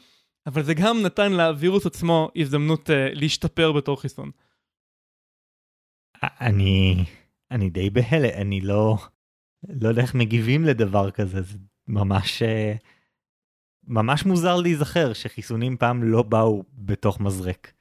[0.46, 4.30] אבל זה גם נתן לווירוס עצמו הזדמנות uh, להשתפר בתור חיסון.
[6.22, 7.04] אני,
[7.50, 8.96] אני די בהלם, אני לא,
[9.68, 11.58] לא יודע איך מגיבים לדבר כזה, זה
[11.88, 12.42] ממש...
[12.42, 13.00] Uh...
[13.90, 17.72] ממש מוזר להיזכר שחיסונים פעם לא באו בתוך מזרק.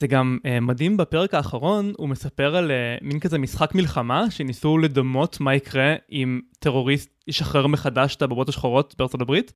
[0.00, 4.78] זה גם uh, מדהים בפרק האחרון, הוא מספר על uh, מין כזה משחק מלחמה שניסו
[4.78, 9.52] לדמות מה יקרה אם טרוריסט ישחרר מחדש את הבובות השחורות בארצות הברית,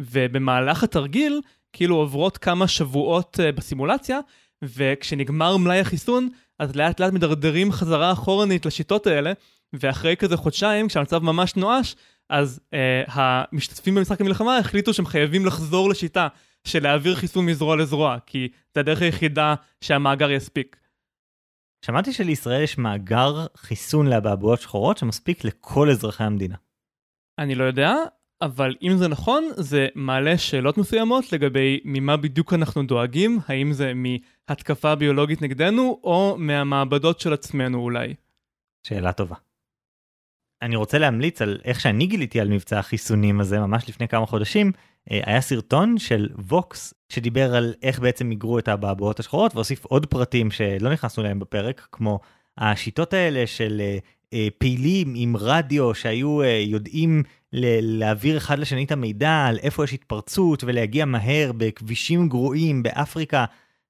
[0.00, 1.40] ובמהלך התרגיל
[1.72, 4.20] כאילו עוברות כמה שבועות uh, בסימולציה,
[4.62, 6.28] וכשנגמר מלאי החיסון,
[6.58, 9.32] אז לאט לאט מדרדרים חזרה אחורנית לשיטות האלה,
[9.72, 11.96] ואחרי כזה חודשיים, כשהמצב ממש נואש,
[12.30, 16.28] אז אה, המשתתפים במשחק המלחמה החליטו שהם חייבים לחזור לשיטה
[16.66, 20.76] של להעביר חיסון מזרוע לזרוע, כי זה הדרך היחידה שהמאגר יספיק.
[21.84, 26.56] שמעתי שלישראל יש מאגר חיסון לאבעבועות שחורות שמספיק לכל אזרחי המדינה.
[27.38, 27.94] אני לא יודע,
[28.42, 33.92] אבל אם זה נכון, זה מעלה שאלות מסוימות לגבי ממה בדיוק אנחנו דואגים, האם זה
[33.94, 38.14] מהתקפה ביולוגית נגדנו, או מהמעבדות של עצמנו אולי.
[38.86, 39.36] שאלה טובה.
[40.62, 44.72] אני רוצה להמליץ על איך שאני גיליתי על מבצע החיסונים הזה ממש לפני כמה חודשים.
[45.12, 50.06] אה, היה סרטון של ווקס שדיבר על איך בעצם מיגרו את האבעבועות השחורות והוסיף עוד
[50.06, 52.20] פרטים שלא נכנסנו אליהם בפרק, כמו
[52.58, 53.98] השיטות האלה של אה,
[54.32, 57.22] אה, פעילים עם רדיו שהיו יודעים
[57.82, 63.44] להעביר אחד לשני את המידע על איפה יש התפרצות ולהגיע מהר בכבישים גרועים באפריקה.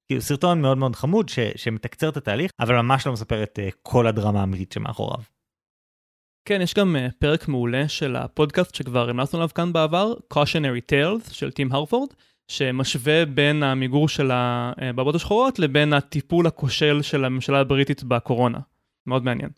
[0.07, 4.07] כאילו סרטון מאוד מאוד חמוד ש, שמתקצר את התהליך, אבל ממש לא מספר את כל
[4.07, 5.34] הדרמה האמיתית שמאחוריו.
[6.45, 11.33] כן, יש גם uh, פרק מעולה של הפודקאסט שכבר המלצנו עליו כאן בעבר, Cautionary Tales
[11.33, 12.09] של טים הרפורד,
[12.49, 18.59] שמשווה בין המיגור של הבעבות השחורות לבין הטיפול הכושל של הממשלה הבריטית בקורונה.
[19.07, 19.51] מאוד מעניין.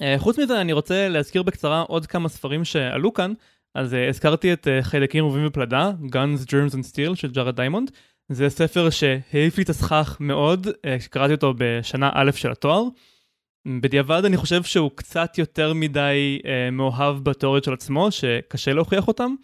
[0.00, 3.32] אה, חוץ מזה, אני רוצה להזכיר בקצרה עוד כמה ספרים שעלו כאן.
[3.74, 7.90] אז הזכרתי את חיידקים רובים ופלדה, Guns, Germs and Steel של ג'ארד דיימונד.
[8.28, 10.66] זה ספר שהעיף לי את הסכך מאוד,
[11.00, 12.82] שקראתי אותו בשנה א' של התואר.
[13.80, 19.34] בדיעבד אני חושב שהוא קצת יותר מדי אה, מאוהב בתיאוריות של עצמו, שקשה להוכיח אותם,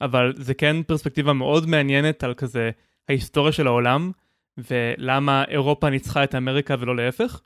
[0.00, 2.70] אבל זה כן פרספקטיבה מאוד מעניינת על כזה
[3.08, 4.10] ההיסטוריה של העולם,
[4.58, 7.40] ולמה אירופה ניצחה את אמריקה ולא להפך.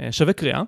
[0.00, 0.62] אה, שווה קריאה.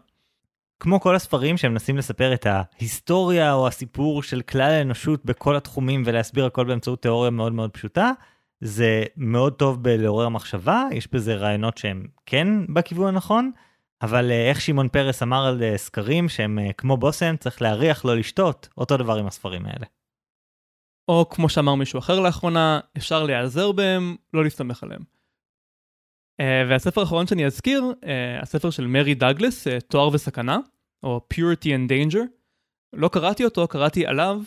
[0.80, 6.46] כמו כל הספרים שמנסים לספר את ההיסטוריה או הסיפור של כלל האנושות בכל התחומים ולהסביר
[6.46, 8.12] הכל באמצעות תיאוריה מאוד מאוד פשוטה,
[8.60, 13.50] זה מאוד טוב בלעורר מחשבה, יש בזה רעיונות שהם כן בכיוון הנכון,
[14.02, 18.04] אבל אה, איך שמעון פרס אמר על אה, סקרים שהם אה, כמו בושם, צריך להריח
[18.04, 19.86] לא לשתות, אותו דבר עם הספרים האלה.
[21.08, 25.02] או כמו שאמר מישהו אחר לאחרונה, אפשר להיעזר בהם, לא להסתמך עליהם.
[26.68, 27.84] והספר האחרון שאני אזכיר,
[28.42, 30.58] הספר של מרי דאגלס, תואר וסכנה,
[31.02, 32.20] או Purity and Danger.
[32.92, 34.42] לא קראתי אותו, קראתי עליו.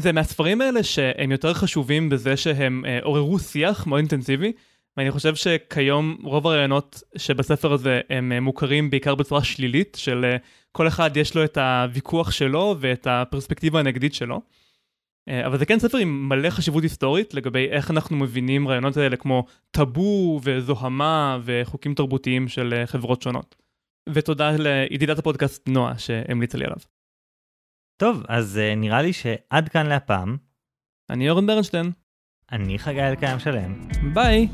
[0.00, 4.52] זה מהספרים האלה שהם יותר חשובים בזה שהם עוררו שיח מאוד אינטנסיבי,
[4.96, 10.36] ואני חושב שכיום רוב הרעיונות שבספר הזה הם אה, מוכרים בעיקר בצורה שלילית, של אה,
[10.72, 14.40] כל אחד יש לו את הוויכוח שלו ואת הפרספקטיבה הנגדית שלו.
[15.28, 19.16] אה, אבל זה כן ספר עם מלא חשיבות היסטורית לגבי איך אנחנו מבינים רעיונות האלה
[19.16, 23.56] כמו טאבו וזוהמה וחוקים תרבותיים של חברות שונות.
[24.08, 26.76] ותודה לידידת הפודקאסט נועה שהמליצה לי עליו.
[27.96, 30.36] טוב, אז נראה לי שעד כאן להפעם.
[31.10, 31.90] אני אורן ברנשטיין.
[32.52, 33.88] אני חגי אלקיים שלם.
[34.14, 34.48] ביי.